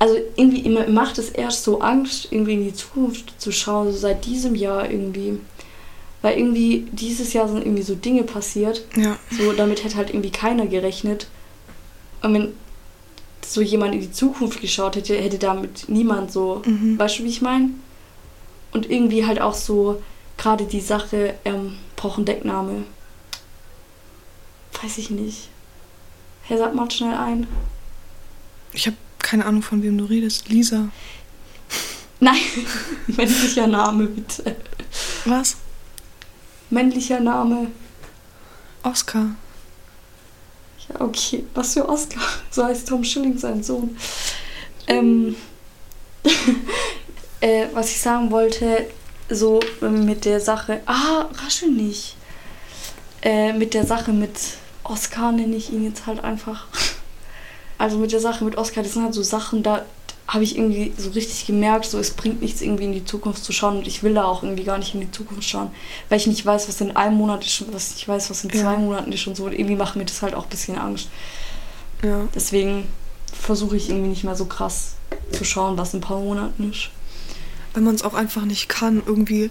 [0.00, 3.98] Also irgendwie immer macht es erst so Angst, irgendwie in die Zukunft zu schauen, so
[3.98, 5.40] seit diesem Jahr irgendwie.
[6.22, 8.84] Weil irgendwie dieses Jahr sind irgendwie so Dinge passiert.
[8.96, 9.16] Ja.
[9.30, 11.28] So, damit hätte halt irgendwie keiner gerechnet.
[12.22, 12.52] Und wenn
[13.52, 16.98] so jemand in die Zukunft geschaut hätte, hätte damit niemand so, mhm.
[16.98, 17.70] weißt du, wie ich meine?
[18.72, 20.02] Und irgendwie halt auch so,
[20.36, 22.84] gerade die Sache, ähm, brauchen Deckname.
[24.82, 25.48] Weiß ich nicht.
[26.42, 27.46] Herr, sag mal schnell ein.
[28.72, 30.48] Ich habe keine Ahnung, von wem du redest.
[30.48, 30.88] Lisa.
[32.20, 32.36] Nein,
[33.06, 34.56] männlicher Name, bitte.
[35.24, 35.56] Was?
[36.70, 37.70] Männlicher Name.
[38.82, 39.30] Oscar.
[40.88, 41.44] Ja, okay.
[41.54, 42.20] Was für Oscar?
[42.50, 43.96] So heißt Tom Schilling sein Sohn.
[44.86, 45.36] Ähm,
[47.40, 48.86] äh, was ich sagen wollte,
[49.28, 50.80] so mit der Sache.
[50.86, 52.16] Ah, raschel nicht.
[53.22, 54.38] Äh, mit der Sache mit
[54.84, 56.66] Oscar nenne ich ihn jetzt halt einfach.
[57.80, 59.84] Also mit der Sache mit Oscar, das sind halt so Sachen, da
[60.28, 63.50] habe ich irgendwie so richtig gemerkt, so es bringt nichts irgendwie in die Zukunft zu
[63.50, 65.70] schauen und ich will da auch irgendwie gar nicht in die Zukunft schauen,
[66.10, 68.50] weil ich nicht weiß, was in einem Monat ist und was ich weiß, was in
[68.50, 68.76] zwei ja.
[68.76, 69.46] Monaten ist und so.
[69.46, 71.08] Und irgendwie macht mir das halt auch ein bisschen Angst.
[72.04, 72.28] Ja.
[72.34, 72.86] Deswegen
[73.32, 74.96] versuche ich irgendwie nicht mehr so krass
[75.32, 76.90] zu schauen, was in ein paar Monaten ist.
[77.72, 79.50] Wenn man es auch einfach nicht kann, irgendwie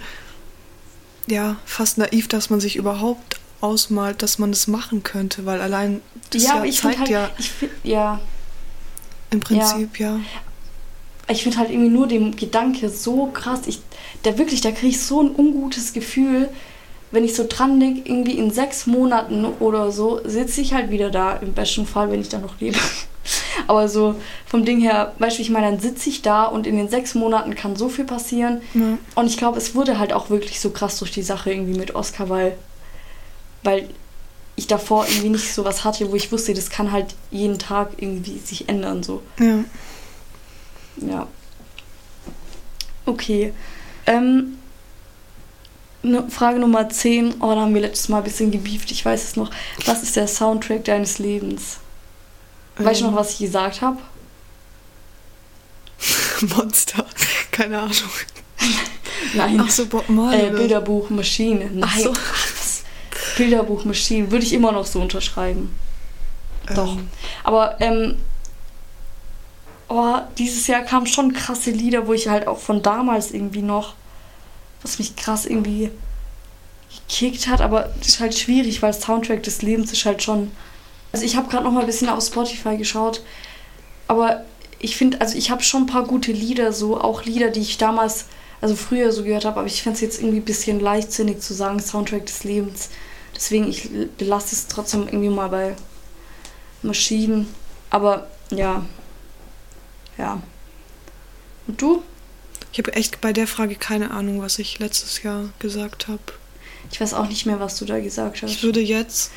[1.26, 6.02] ja, fast naiv, dass man sich überhaupt ausmalt, dass man das machen könnte, weil allein
[6.30, 7.32] das ja, ja ich zeigt halt, ja.
[7.40, 8.20] Ich find, ja.
[9.32, 10.18] Im Prinzip, ja.
[10.18, 10.22] ja
[11.30, 13.62] ich finde halt irgendwie nur den Gedanke so krass.
[13.68, 13.82] Ich,
[14.24, 16.50] der wirklich, da kriege ich so ein ungutes Gefühl,
[17.12, 21.10] wenn ich so dran denke, irgendwie in sechs Monaten oder so sitze ich halt wieder
[21.10, 22.78] da, im besten Fall, wenn ich da noch lebe.
[23.68, 24.16] Aber so
[24.46, 27.16] vom Ding her, weißt du, ich meine, dann sitze ich da und in den sechs
[27.16, 28.62] Monaten kann so viel passieren.
[28.74, 28.98] Ja.
[29.16, 31.96] Und ich glaube, es wurde halt auch wirklich so krass durch die Sache irgendwie mit
[31.96, 32.58] Oscar, weil,
[33.64, 33.90] weil
[34.56, 37.92] ich davor irgendwie nicht so was hatte, wo ich wusste, das kann halt jeden Tag
[37.98, 39.04] irgendwie sich ändern.
[39.04, 39.22] So.
[39.40, 39.64] Ja.
[40.98, 41.28] Ja.
[43.06, 43.54] Okay.
[44.06, 44.58] Ähm,
[46.04, 47.36] ne, Frage Nummer 10.
[47.40, 48.92] Oh, da haben wir letztes Mal ein bisschen gebieft.
[48.92, 49.52] Ich weiß es noch.
[49.86, 51.78] Was ist der Soundtrack deines Lebens?
[52.80, 52.86] Ähm.
[52.86, 54.00] Weißt du noch, was ich gesagt habe?
[56.42, 57.06] Monster.
[57.52, 57.94] Keine Ahnung.
[59.34, 59.62] Nein.
[59.64, 60.48] Ach so, Bob Marley.
[60.48, 61.70] Äh, Bilderbuch Maschine.
[61.74, 61.84] Nein.
[61.84, 62.14] Ach so.
[63.38, 64.32] Bilderbuch Maschine.
[64.32, 65.76] Würde ich immer noch so unterschreiben.
[66.70, 66.76] Ähm.
[66.76, 66.98] Doch.
[67.44, 68.16] Aber, ähm,
[69.90, 73.96] oh, dieses Jahr kamen schon krasse Lieder, wo ich halt auch von damals irgendwie noch,
[74.82, 75.92] was mich krass irgendwie
[77.08, 80.52] gekickt hat, aber das ist halt schwierig, weil Soundtrack des Lebens ist halt schon.
[81.12, 83.22] Also ich habe gerade noch mal ein bisschen auf Spotify geschaut,
[84.08, 84.44] aber
[84.80, 87.78] ich finde, also ich habe schon ein paar gute Lieder, so auch Lieder, die ich
[87.78, 88.26] damals,
[88.62, 91.54] also früher so gehört habe, aber ich fände es jetzt irgendwie ein bisschen leichtsinnig zu
[91.54, 92.90] sagen, Soundtrack des Lebens.
[93.36, 95.76] Deswegen, ich lasse es trotzdem irgendwie mal bei
[96.82, 97.48] Maschinen.
[97.90, 98.84] Aber ja.
[100.18, 100.42] Ja.
[101.68, 102.04] Und du?
[102.72, 106.22] Ich habe echt bei der Frage keine Ahnung, was ich letztes Jahr gesagt habe.
[106.92, 108.52] Ich weiß auch nicht mehr, was du da gesagt hast.
[108.52, 109.32] Ich würde jetzt,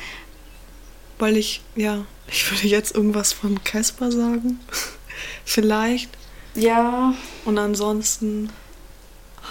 [1.19, 4.59] weil ich, ja, ich würde jetzt irgendwas von Casper sagen.
[5.45, 6.09] Vielleicht.
[6.55, 7.13] Ja.
[7.45, 8.49] Und ansonsten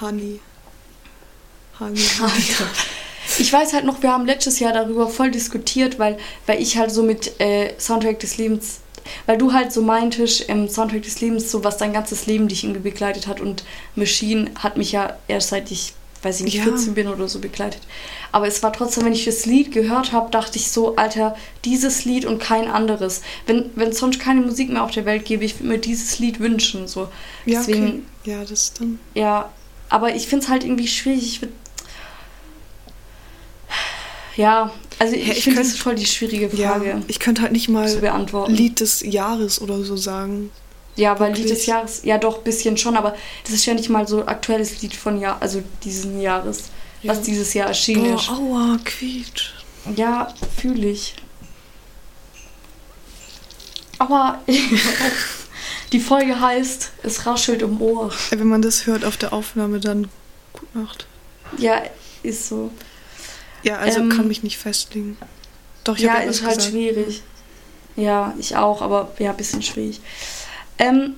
[0.00, 0.40] Honey.
[1.78, 2.00] Honey.
[3.38, 6.90] Ich weiß halt noch, wir haben letztes Jahr darüber voll diskutiert, weil, weil ich halt
[6.90, 8.80] so mit äh, Soundtrack des Lebens,
[9.26, 12.64] weil du halt so meintest, im Soundtrack des Lebens, so was dein ganzes Leben dich
[12.64, 16.64] irgendwie begleitet hat und Machine hat mich ja erst seit ich, weiß ich nicht, ja.
[16.64, 17.82] 14 bin oder so begleitet.
[18.32, 22.04] Aber es war trotzdem, wenn ich das Lied gehört habe, dachte ich so, Alter, dieses
[22.04, 23.22] Lied und kein anderes.
[23.46, 26.38] Wenn es sonst keine Musik mehr auf der Welt gäbe, ich würde mir dieses Lied
[26.38, 26.86] wünschen.
[26.86, 27.08] So.
[27.46, 28.30] Ja, Deswegen, okay.
[28.30, 29.00] Ja, das dann.
[29.14, 29.50] Ja,
[29.88, 31.22] aber ich finde es halt irgendwie schwierig.
[31.24, 31.54] Ich würde
[34.40, 36.88] ja, also ich, ja, ich finde das voll die schwierige Frage.
[36.88, 37.86] Ja, ich könnte halt nicht mal
[38.48, 40.50] Lied des Jahres oder so sagen.
[40.96, 43.14] Ja, weil Lied des Jahres, ja doch, ein bisschen schon, aber
[43.44, 46.70] das ist ja nicht mal so aktuelles Lied von Jahr, also diesen Jahres,
[47.02, 47.12] ja.
[47.12, 48.30] was dieses Jahr erschienen ist.
[48.30, 49.50] Aua, quietsch.
[49.94, 51.16] Ja, fühle ich.
[53.98, 54.40] Aber
[55.92, 58.10] die Folge heißt, es raschelt im Ohr.
[58.30, 60.08] Wenn man das hört auf der Aufnahme, dann
[60.54, 61.06] gut Nacht.
[61.58, 61.82] Ja,
[62.22, 62.70] ist so.
[63.62, 65.16] Ja, also ähm, kann mich nicht festlegen.
[65.84, 66.72] Doch, ich ja, ja ist halt gesagt.
[66.72, 67.22] schwierig.
[67.96, 70.00] Ja, ich auch, aber ja, ein bisschen schwierig.
[70.78, 71.14] Ähm,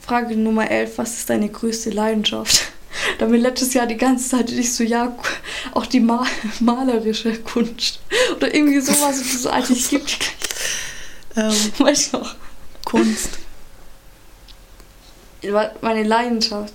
[0.00, 2.62] Frage Nummer 11, was ist deine größte Leidenschaft?
[3.18, 5.14] Da wir letztes Jahr die ganze Zeit nicht so, ja,
[5.72, 6.26] auch die mal
[6.60, 8.00] malerische Kunst.
[8.34, 10.16] Oder irgendwie sowas, und so, Alter, ich gebe die
[11.38, 12.34] ähm, Weißt du noch?
[12.84, 13.38] Kunst.
[15.80, 16.72] Meine Leidenschaft.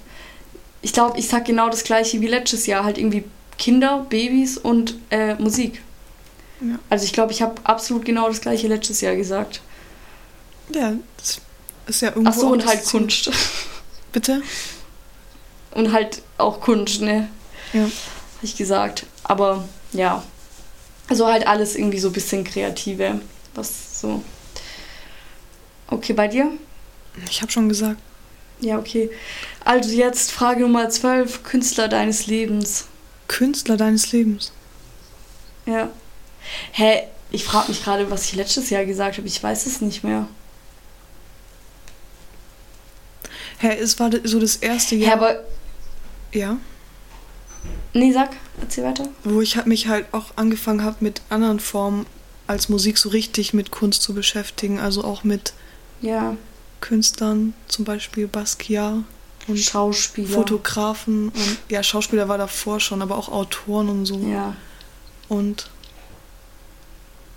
[0.81, 3.23] Ich glaube, ich sag genau das gleiche wie letztes Jahr, halt irgendwie
[3.57, 5.81] Kinder, Babys und äh, Musik.
[6.61, 6.79] Ja.
[6.89, 9.61] Also ich glaube, ich habe absolut genau das gleiche letztes Jahr gesagt.
[10.73, 11.41] Ja, das
[11.87, 12.29] ist ja irgendwo.
[12.29, 13.31] Ach so, und halt Kunst.
[14.11, 14.41] Bitte?
[15.71, 17.29] Und halt auch Kunst, ne?
[17.73, 17.81] Ja.
[17.81, 17.91] Habe
[18.43, 19.05] ich gesagt.
[19.23, 20.23] Aber ja.
[21.09, 23.19] Also halt alles irgendwie so ein bisschen kreative.
[23.55, 24.23] Was so.
[25.87, 26.51] Okay, bei dir?
[27.29, 27.99] Ich habe schon gesagt.
[28.61, 29.09] Ja, okay.
[29.65, 31.43] Also jetzt Frage Nummer 12.
[31.43, 32.85] Künstler deines Lebens.
[33.27, 34.51] Künstler deines Lebens.
[35.65, 35.89] Ja.
[36.71, 39.27] Hä, hey, ich frage mich gerade, was ich letztes Jahr gesagt habe.
[39.27, 40.27] Ich weiß es nicht mehr.
[43.59, 45.11] Hä, hey, es war so das erste Jahr.
[45.11, 45.43] Hä, aber.
[46.31, 46.57] Ja.
[47.93, 49.07] Nee, sag, erzähl weiter.
[49.23, 52.05] Wo ich mich halt auch angefangen habe, mit anderen Formen
[52.47, 54.79] als Musik so richtig mit Kunst zu beschäftigen.
[54.79, 55.53] Also auch mit
[56.01, 56.35] ja.
[56.81, 59.03] Künstlern, zum Beispiel Basquiat
[59.47, 60.29] und Schauspieler.
[60.29, 64.17] Fotografen und ja, Schauspieler war davor schon, aber auch Autoren und so.
[64.19, 64.55] Ja.
[65.29, 65.69] Und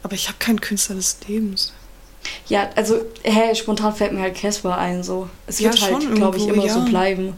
[0.03, 1.73] aber ich habe keinen Künstler des Lebens.
[2.49, 5.29] Ja, also, hey, spontan fällt mir halt Casper ein, so.
[5.47, 6.75] Es wird ja, halt, glaube ich, immer ja.
[6.75, 7.35] so bleiben.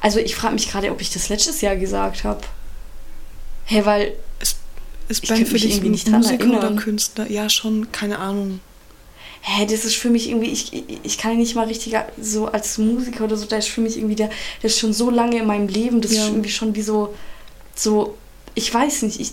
[0.00, 2.40] Also, ich frage mich gerade, ob ich das letztes Jahr gesagt habe.
[3.64, 4.12] Hä, hey, weil.
[4.40, 4.56] Es,
[5.08, 7.30] ist Ben für dich irgendwie nicht Musiker oder Künstler?
[7.30, 8.60] Ja, schon, keine Ahnung
[9.42, 10.72] hä, das ist für mich irgendwie, ich,
[11.02, 14.14] ich kann nicht mal richtig so als Musiker oder so, der ist für mich irgendwie,
[14.14, 14.30] der,
[14.62, 16.22] der ist schon so lange in meinem Leben, das ja.
[16.22, 17.12] ist irgendwie schon wie so,
[17.74, 18.16] so,
[18.54, 19.32] ich weiß nicht, ich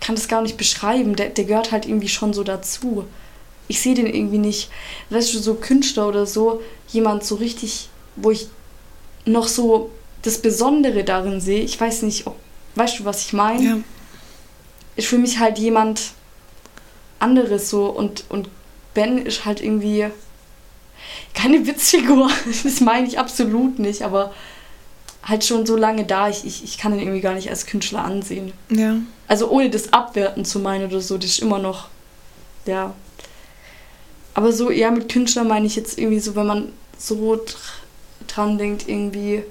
[0.00, 3.04] kann das gar nicht beschreiben, der, der gehört halt irgendwie schon so dazu.
[3.66, 4.70] Ich sehe den irgendwie nicht,
[5.10, 8.46] weißt du, so Künstler oder so, jemand so richtig, wo ich
[9.24, 9.90] noch so
[10.22, 12.36] das Besondere darin sehe, ich weiß nicht, ob,
[12.76, 13.64] weißt du, was ich meine?
[13.64, 13.78] Ja.
[14.94, 16.12] Ist für mich halt jemand
[17.18, 18.48] anderes so und, und
[18.94, 20.06] Ben ist halt irgendwie
[21.34, 22.30] keine Witzfigur.
[22.64, 24.32] Das meine ich absolut nicht, aber
[25.22, 26.28] halt schon so lange da.
[26.28, 28.52] Ich, ich, ich kann ihn irgendwie gar nicht als Künstler ansehen.
[28.70, 28.96] Ja.
[29.28, 31.88] Also ohne das abwerten zu meinen oder so, das ist immer noch,
[32.66, 32.94] ja.
[34.34, 37.40] Aber so, ja, mit Künstler meine ich jetzt irgendwie so, wenn man so
[38.26, 39.42] dran denkt, irgendwie.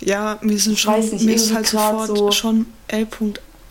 [0.00, 3.06] Ja, mir sind schon, nicht, mir ist halt sofort so schon L.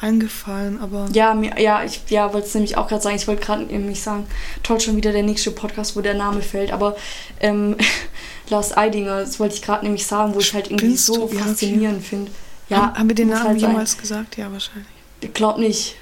[0.03, 1.07] eingefallen, aber.
[1.13, 3.15] Ja, mir, ja, ich ja, wollte es nämlich auch gerade sagen.
[3.15, 4.27] Ich wollte gerade nämlich sagen,
[4.61, 6.95] toll schon wieder der nächste Podcast, wo der Name fällt, aber
[7.39, 7.77] ähm,
[8.49, 11.37] Lars Eidinger, das wollte ich gerade nämlich sagen, wo ich halt irgendwie so du?
[11.37, 12.31] faszinierend finde.
[12.69, 14.01] Ja, haben, haben wir den Namen halt jemals sein.
[14.01, 14.37] gesagt?
[14.37, 14.87] Ja, wahrscheinlich.
[15.21, 15.95] Ich glaube nicht,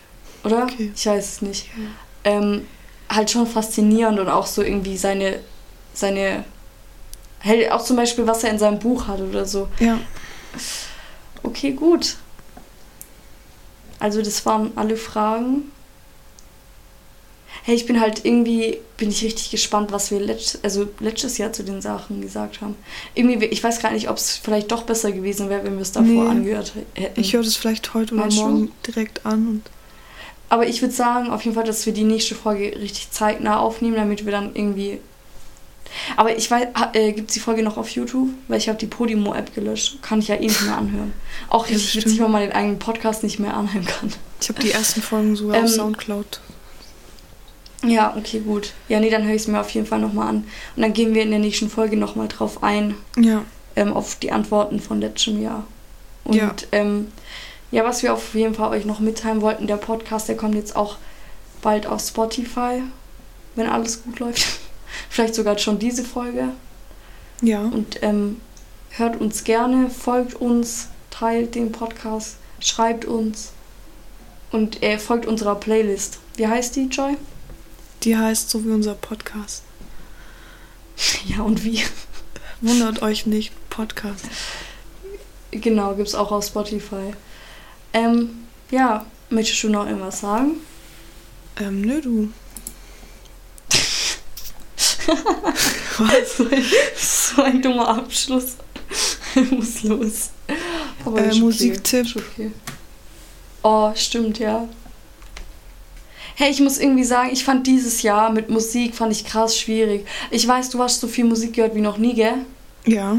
[0.43, 0.63] oder?
[0.63, 0.91] Okay.
[0.95, 1.67] Ich weiß es nicht.
[1.67, 2.31] Ja.
[2.31, 2.67] Ähm,
[3.07, 5.39] halt schon faszinierend und auch so irgendwie seine,
[5.93, 6.43] seine,
[7.43, 9.67] halt auch zum Beispiel, was er in seinem Buch hat oder so.
[9.79, 9.99] Ja.
[11.43, 12.17] Okay, gut.
[14.01, 15.71] Also das waren alle Fragen.
[17.63, 21.53] Hey, ich bin halt irgendwie, bin ich richtig gespannt, was wir letzt, also letztes Jahr
[21.53, 22.75] zu den Sachen gesagt haben.
[23.13, 25.91] Irgendwie, ich weiß gar nicht, ob es vielleicht doch besser gewesen wäre, wenn wir es
[25.91, 27.21] davor nee, angehört hätten.
[27.21, 29.61] Ich höre das vielleicht heute oder morgen direkt an.
[30.49, 33.95] Aber ich würde sagen, auf jeden Fall, dass wir die nächste Folge richtig zeitnah aufnehmen,
[33.95, 34.99] damit wir dann irgendwie
[36.17, 38.29] aber ich weiß, äh, gibt es die Folge noch auf YouTube?
[38.47, 40.01] Weil ich habe die Podimo-App gelöscht.
[40.01, 41.13] Kann ich ja eh nicht mehr anhören.
[41.49, 44.11] Auch richtig witzig, wenn man den eigenen Podcast nicht mehr anhören kann.
[44.39, 46.41] Ich habe die ersten Folgen sogar ähm, auf Soundcloud.
[47.83, 48.73] Ja, okay, gut.
[48.89, 50.47] Ja, nee, dann höre ich es mir auf jeden Fall nochmal an.
[50.75, 52.95] Und dann gehen wir in der nächsten Folge nochmal drauf ein.
[53.17, 53.43] Ja.
[53.75, 55.65] Ähm, auf die Antworten von letztem Jahr.
[56.23, 56.53] Und ja.
[56.71, 57.07] Ähm,
[57.71, 60.75] ja, was wir auf jeden Fall euch noch mitteilen wollten, der Podcast, der kommt jetzt
[60.75, 60.97] auch
[61.61, 62.83] bald auf Spotify,
[63.55, 64.45] wenn alles gut läuft.
[65.09, 66.49] Vielleicht sogar schon diese Folge.
[67.41, 67.61] Ja.
[67.61, 68.39] Und ähm,
[68.91, 73.51] hört uns gerne, folgt uns, teilt den Podcast, schreibt uns
[74.51, 76.19] und äh, folgt unserer Playlist.
[76.35, 77.17] Wie heißt die, Joy?
[78.03, 79.63] Die heißt so wie unser Podcast.
[81.25, 81.81] Ja, und wie?
[82.61, 84.25] Wundert euch nicht, Podcast.
[85.49, 87.13] Genau, gibt's auch auf Spotify.
[87.91, 90.57] Ähm, ja, möchtest du noch irgendwas sagen?
[91.59, 92.29] Ähm, nö, du.
[95.97, 97.33] Was?
[97.35, 98.55] so ein dummer Abschluss.
[99.51, 100.29] muss los.
[101.05, 102.07] Aber äh, Musiktipp.
[102.15, 102.51] Okay.
[103.63, 104.67] Oh, stimmt, ja.
[106.35, 110.07] Hey, ich muss irgendwie sagen, ich fand dieses Jahr mit Musik fand ich krass schwierig.
[110.31, 112.45] Ich weiß, du hast so viel Musik gehört wie noch nie, gell?
[112.85, 113.17] Ja.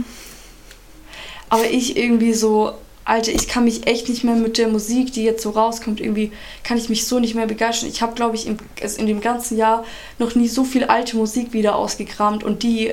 [1.49, 2.73] Aber ich irgendwie so,
[3.05, 6.31] Alter, ich kann mich echt nicht mehr mit der Musik, die jetzt so rauskommt, irgendwie
[6.63, 7.89] kann ich mich so nicht mehr begeistern.
[7.89, 8.59] Ich habe, glaube ich, in,
[8.97, 9.85] in dem ganzen Jahr
[10.19, 12.93] noch nie so viel alte Musik wieder ausgekramt und die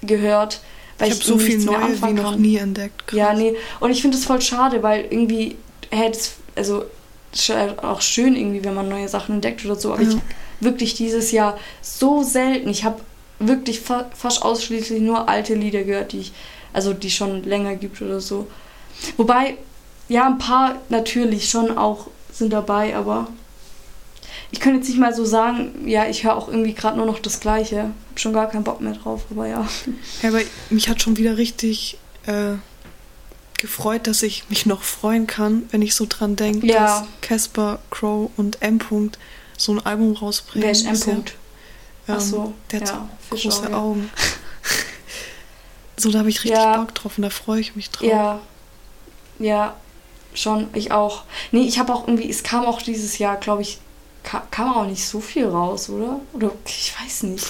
[0.00, 0.60] gehört.
[0.98, 3.06] Weil ich habe so viel neue wie noch nie entdeckt.
[3.06, 3.18] Krass.
[3.18, 3.54] Ja, nee.
[3.80, 5.56] Und ich finde es voll schade, weil irgendwie
[5.90, 6.84] hätte es, also
[7.82, 9.92] auch schön irgendwie, wenn man neue Sachen entdeckt oder so.
[9.92, 10.08] Aber ja.
[10.08, 10.16] ich
[10.60, 12.68] wirklich dieses Jahr so selten.
[12.68, 13.00] Ich habe
[13.38, 16.32] wirklich fa fast ausschließlich nur alte Lieder gehört, die ich,
[16.72, 18.46] also die schon länger gibt oder so.
[19.16, 19.56] Wobei,
[20.08, 23.28] ja, ein paar natürlich schon auch sind dabei, aber
[24.50, 27.18] ich könnte jetzt nicht mal so sagen, ja, ich höre auch irgendwie gerade nur noch
[27.18, 27.92] das Gleiche.
[28.10, 29.66] Hab schon gar keinen Bock mehr drauf, aber ja.
[30.22, 30.40] Ja, aber
[30.70, 32.54] mich hat schon wieder richtig äh,
[33.58, 37.00] gefreut, dass ich mich noch freuen kann, wenn ich so dran denke, ja.
[37.00, 38.78] dass Casper, Crow und M.
[38.78, 39.14] -Punkt
[39.56, 40.64] so ein Album rausbringen.
[40.64, 40.94] Wer ist M.
[40.94, 41.32] -Punkt?
[42.06, 44.10] Ja, Ach so, der hat ja, so große Augen.
[45.96, 46.62] so, da habe ich richtig.
[46.76, 48.08] Bock drauf und da freue ich mich drauf.
[48.08, 48.40] Ja,
[49.38, 49.74] ja,
[50.34, 51.24] schon, ich auch.
[51.52, 53.78] Nee, ich habe auch irgendwie, es kam auch dieses Jahr, glaube ich,
[54.22, 56.20] kam, kam auch nicht so viel raus, oder?
[56.32, 57.46] Oder ich weiß nicht.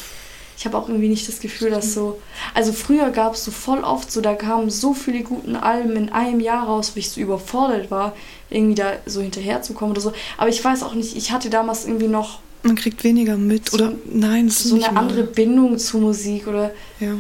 [0.59, 2.21] Ich habe auch irgendwie nicht das Gefühl, dass so.
[2.55, 6.09] Also früher gab es so voll oft so, da kamen so viele guten Alben in
[6.09, 8.15] einem Jahr raus, wo ich so überfordert war,
[8.49, 10.13] irgendwie da so hinterherzukommen oder so.
[10.39, 12.41] Aber ich weiß auch nicht, ich hatte damals irgendwie noch.
[12.63, 14.97] Man kriegt weniger mit so, oder nein, so eine mal.
[14.97, 16.73] andere Bindung zur Musik oder.
[17.01, 17.17] Ja.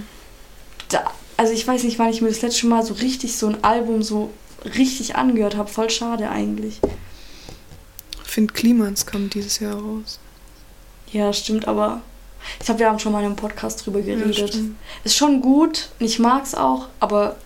[0.88, 1.04] Da,
[1.36, 4.02] also ich weiß nicht, wann ich mir das letzte Mal so richtig so ein Album
[4.02, 4.30] so
[4.66, 5.70] richtig angehört habe.
[5.70, 6.80] Voll schade eigentlich.
[8.24, 10.18] Ich finde, Klimans kam dieses Jahr raus.
[11.12, 12.02] Ja, stimmt, aber
[12.58, 14.54] ich glaube, wir haben schon mal in einem Podcast drüber geredet.
[14.54, 14.60] Ja,
[15.04, 17.36] ist schon gut ich mag es auch, aber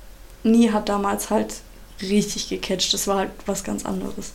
[0.42, 1.54] nie hat damals halt
[2.02, 2.92] richtig gecatcht.
[2.94, 4.32] Das war halt was ganz anderes.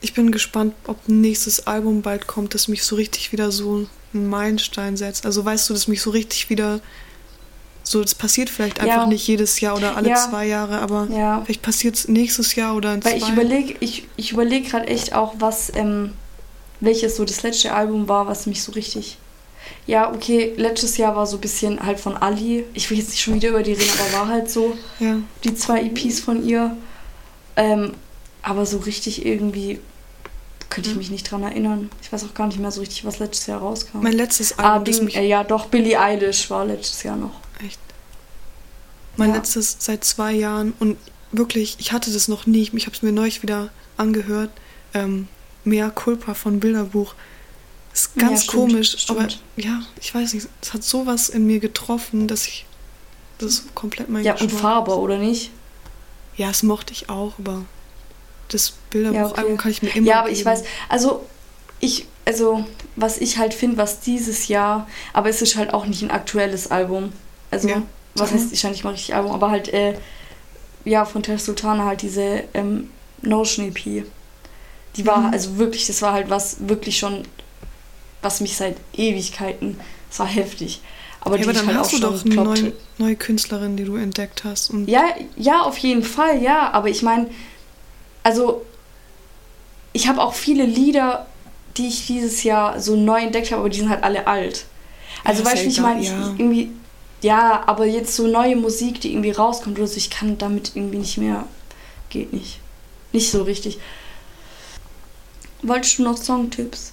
[0.00, 3.86] Ich bin gespannt, ob ein nächstes Album bald kommt, das mich so richtig wieder so
[4.12, 5.24] einen Meilenstein setzt.
[5.24, 6.80] Also weißt du, dass mich so richtig wieder
[7.82, 9.06] so, das passiert vielleicht einfach ja.
[9.06, 10.16] nicht jedes Jahr oder alle ja.
[10.16, 11.42] zwei Jahre, aber ja.
[11.44, 13.26] vielleicht passiert es nächstes Jahr oder in Weil zwei.
[13.26, 16.12] ich überlege, ich, ich überlege gerade echt auch, was, ähm,
[16.80, 19.18] welches so das letzte Album war, was mich so richtig.
[19.86, 22.64] Ja, okay, letztes Jahr war so ein bisschen halt von Ali.
[22.72, 24.76] Ich will jetzt nicht schon wieder über die reden, aber war halt so.
[25.00, 25.16] Ja.
[25.42, 26.76] Die zwei EPs von ihr.
[27.56, 27.92] Ähm,
[28.42, 29.80] aber so richtig irgendwie
[30.68, 31.90] könnte ich mich nicht dran erinnern.
[32.00, 34.02] Ich weiß auch gar nicht mehr so richtig, was letztes Jahr rauskam.
[34.02, 34.70] Mein letztes Album.
[34.70, 37.34] Ah, Ding, äh, ja, doch, Billie Eilish war letztes Jahr noch.
[39.22, 39.36] Mein ja.
[39.36, 40.98] letztes seit zwei Jahren und
[41.30, 42.68] wirklich, ich hatte das noch nie.
[42.72, 44.50] Ich habe es mir neulich wieder angehört.
[44.94, 45.28] Ähm,
[45.62, 47.14] Mea Culpa von Bilderbuch.
[47.94, 49.20] Ist ganz ja, stimmt, komisch, stimmt.
[49.20, 52.66] aber ja, ich weiß nicht, es hat sowas in mir getroffen, dass ich
[53.38, 55.52] das komplett mein Ja, Geschmack und Farbe, oder nicht?
[56.36, 57.64] Ja, das mochte ich auch, aber
[58.48, 59.56] das Bilderbuchalbum ja, okay.
[59.56, 60.06] kann ich mir immer.
[60.08, 60.40] Ja, aber geben.
[60.40, 61.24] ich weiß, also
[61.78, 62.66] ich, also
[62.96, 66.72] was ich halt finde, was dieses Jahr, aber es ist halt auch nicht ein aktuelles
[66.72, 67.12] Album.
[67.52, 67.82] Also, ja.
[68.14, 69.94] Was heißt, ich nicht mal richtig Album, aber halt, äh,
[70.84, 72.90] ja, von Ter Sultana halt diese ähm,
[73.22, 74.04] Notion EP.
[74.96, 75.32] Die war, mhm.
[75.32, 77.22] also wirklich, das war halt was, wirklich schon,
[78.20, 79.78] was mich seit Ewigkeiten,
[80.10, 80.80] das war heftig.
[81.24, 84.42] Aber, ja, aber dann halt hast du doch eine neue, neue, Künstlerin, die du entdeckt
[84.44, 84.70] hast.
[84.70, 85.04] Und ja,
[85.36, 86.72] ja, auf jeden Fall, ja.
[86.72, 87.30] Aber ich meine,
[88.24, 88.66] also
[89.92, 91.26] ich habe auch viele Lieder,
[91.76, 94.66] die ich dieses Jahr so neu entdeckt habe, aber die sind halt alle alt.
[95.24, 96.34] Also ja, weißt du, ich meine, ja.
[96.36, 96.72] irgendwie,
[97.22, 100.98] ja, aber jetzt so neue Musik, die irgendwie rauskommt oder so, ich kann damit irgendwie
[100.98, 101.46] nicht mehr,
[102.10, 102.58] geht nicht.
[103.12, 103.78] Nicht so richtig.
[105.62, 106.92] Wolltest du noch Songtipps?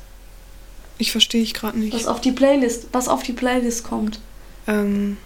[0.99, 1.93] Ich verstehe ich gerade nicht.
[1.93, 4.19] Was auf die Playlist, was auf die Playlist kommt.
[4.67, 5.17] Ähm.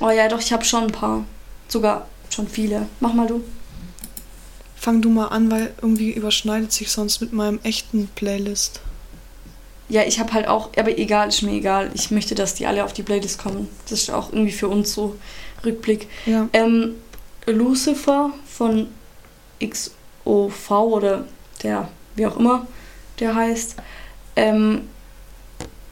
[0.00, 1.24] Oh ja, doch, ich habe schon ein paar.
[1.68, 2.88] Sogar schon viele.
[3.00, 3.42] Mach mal du.
[4.76, 8.80] Fang du mal an, weil irgendwie überschneidet sich sonst mit meinem echten Playlist.
[9.92, 11.90] Ja, ich habe halt auch, aber egal, ist mir egal.
[11.92, 13.68] Ich möchte, dass die alle auf die Playlist kommen.
[13.90, 15.16] Das ist auch irgendwie für uns so
[15.64, 16.08] Rückblick.
[16.24, 16.48] Ja.
[16.54, 16.94] Ähm,
[17.44, 18.88] Lucifer von
[19.62, 21.26] XOV oder
[21.62, 22.66] der, wie auch immer
[23.18, 23.76] der heißt.
[24.36, 24.88] Ähm,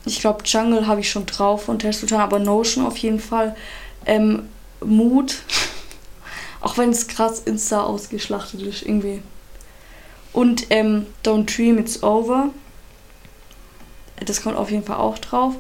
[0.06, 3.54] ich glaube, Jungle habe ich schon drauf und Sultan, aber Notion auf jeden Fall.
[4.06, 4.48] Ähm,
[4.82, 5.42] Mood
[6.62, 9.20] auch wenn es krass Insta ausgeschlachtet ist, irgendwie.
[10.32, 12.48] Und ähm, Don't Dream It's Over.
[14.24, 15.54] Das kommt auf jeden Fall auch drauf.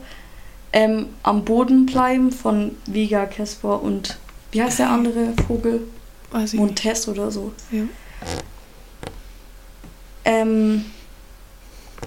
[0.72, 4.18] Ähm, Am Boden bleiben von Vega, Casper und
[4.52, 5.82] wie heißt der andere Vogel?
[6.30, 7.52] Weiß ich Montes oder so.
[7.70, 7.82] Ja.
[10.24, 10.84] Ähm,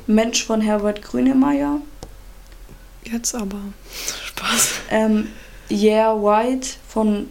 [0.08, 1.82] Mensch von Herbert Grünemeyer.
[3.04, 3.60] Jetzt aber.
[4.26, 4.70] Spaß.
[4.91, 5.28] Ähm,
[5.70, 7.28] yeah White von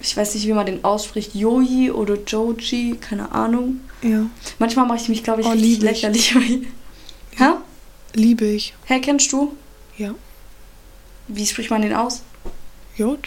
[0.00, 3.80] ich weiß nicht, wie man den ausspricht, Joji oder Joji, keine Ahnung.
[4.02, 4.26] Ja.
[4.58, 6.34] Manchmal mache ich mich, glaube ich, oh, richtig lächerlich.
[7.36, 7.50] Hä?
[8.16, 8.72] Liebe ich.
[8.86, 9.54] Hä, kennst du?
[9.98, 10.14] Ja.
[11.28, 12.22] Wie spricht man den aus?
[12.96, 13.18] Jo.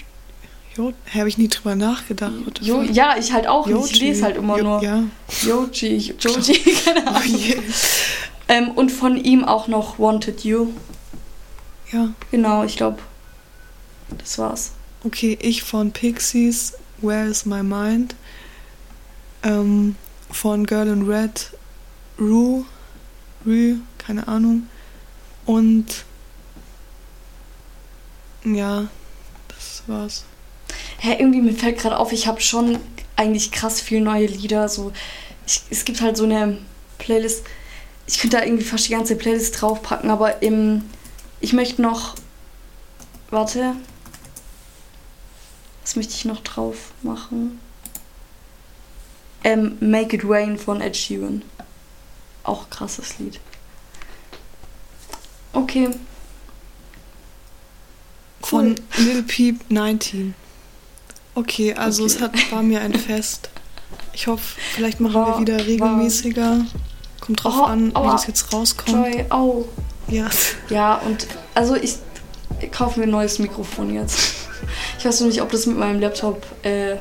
[0.76, 0.94] Jo.
[1.14, 2.34] Habe ich nie drüber nachgedacht.
[2.62, 3.86] Jo, ja, ich halt auch Joji.
[3.86, 4.84] Ich lese halt immer jo, nur.
[4.84, 5.04] Ja.
[5.44, 7.22] Joji, Joji, keine Ahnung.
[7.24, 7.62] Oh yeah.
[8.48, 10.70] ähm, und von ihm auch noch Wanted You.
[11.92, 12.10] Ja.
[12.32, 12.98] Genau, ich glaube,
[14.18, 14.72] das war's.
[15.04, 18.16] Okay, ich von Pixies, Where is My Mind?
[19.44, 19.96] Ähm,
[20.32, 21.52] von Girl in Red,
[22.20, 22.66] Rue,
[23.46, 24.68] Rue, keine Ahnung.
[25.50, 26.06] Und
[28.45, 28.88] ja,
[29.47, 30.24] das war's.
[31.00, 32.78] Hä, hey, irgendwie mir fällt gerade auf, ich habe schon
[33.16, 34.70] eigentlich krass viel neue Lieder.
[34.70, 34.91] So,
[35.47, 36.60] ich, es gibt halt so eine
[37.00, 37.47] Playlist.
[38.06, 40.84] Ich könnte da irgendwie fast die ganze Playlist draufpacken, aber im,
[41.39, 42.14] ich möchte noch.
[43.32, 43.76] Warte,
[45.82, 47.60] was möchte ich noch drauf machen?
[49.43, 51.41] Ähm, Make It Rain von Ed Sheeran.
[52.43, 53.39] Auch krasses Lied.
[55.54, 55.89] Okay.
[58.41, 58.76] Cool.
[58.76, 60.34] Von Lil Peep 19.
[61.36, 62.14] Okay, also okay.
[62.14, 63.50] es hat, war mir ein Fest.
[64.14, 66.66] Ich hoffe, vielleicht machen war, wir wieder regelmäßiger.
[67.20, 68.89] Kommt drauf oh, an, wie das jetzt rauskommt.
[68.89, 69.66] Joy, oh.
[70.08, 70.30] Ja.
[70.70, 71.95] Ja, und also ich,
[72.60, 74.36] ich kaufe mir ein neues Mikrofon jetzt.
[74.97, 76.97] Ich weiß noch nicht, ob das mit meinem Laptop äh,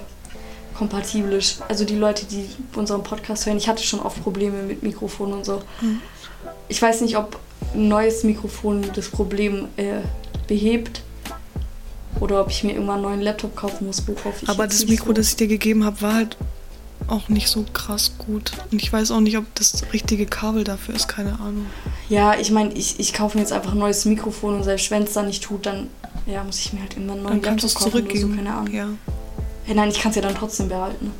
[0.77, 1.63] kompatibel ist.
[1.69, 5.45] Also die Leute, die unseren Podcast hören, ich hatte schon oft Probleme mit Mikrofon und
[5.45, 5.63] so.
[5.81, 6.01] Mhm.
[6.69, 7.39] Ich weiß nicht, ob
[7.75, 10.01] ein neues Mikrofon das Problem äh,
[10.47, 11.03] behebt
[12.21, 15.09] oder ob ich mir irgendwann einen neuen Laptop kaufen muss, worauf ich Aber das Mikro,
[15.09, 16.37] so das ich dir gegeben habe, war halt
[17.07, 18.53] auch nicht so krass gut.
[18.71, 21.67] Und ich weiß auch nicht, ob das richtige Kabel dafür ist, keine Ahnung.
[22.09, 25.05] Ja, ich meine, ich, ich kaufe mir jetzt einfach ein neues Mikrofon und selbst wenn
[25.05, 25.89] es dann nicht tut, dann
[26.27, 28.31] ja, muss ich mir halt immer einen neuen dann Laptop kaufen zurückgeben.
[28.31, 28.75] so, keine Ahnung.
[28.75, 28.89] Ja.
[29.67, 31.13] ja nein, ich kann es ja dann trotzdem behalten.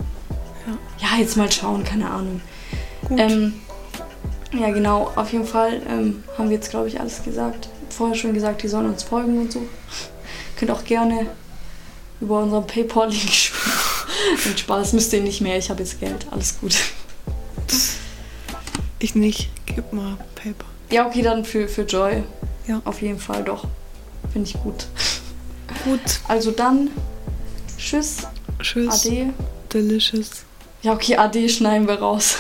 [0.67, 1.09] Ja.
[1.09, 2.41] ja, jetzt mal schauen, keine Ahnung.
[3.09, 3.19] Gut.
[3.19, 3.55] Ähm,
[4.53, 7.69] ja, genau, auf jeden Fall ähm, haben wir jetzt, glaube ich, alles gesagt.
[7.91, 9.63] Vorher schon gesagt, die sollen uns folgen und so.
[10.59, 11.27] Könnt auch gerne
[12.21, 13.73] über unseren PayPal-Link spielen.
[14.47, 16.77] Mit Spaß müsst ihr nicht mehr, ich habe jetzt Geld, alles gut.
[19.01, 20.65] Ich nicht, gib mal Paper.
[20.91, 22.25] Ja, okay, dann für, für Joy.
[22.67, 22.83] Ja.
[22.85, 23.65] Auf jeden Fall doch.
[24.33, 24.87] Finde ich gut.
[25.85, 26.01] Gut.
[26.27, 26.91] Also dann,
[27.79, 28.27] tschüss.
[28.61, 29.07] Tschüss.
[29.07, 29.33] Ade.
[29.73, 30.45] Delicious.
[30.83, 32.39] Ja, okay, Ade schneiden wir raus.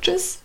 [0.00, 0.41] tschüss.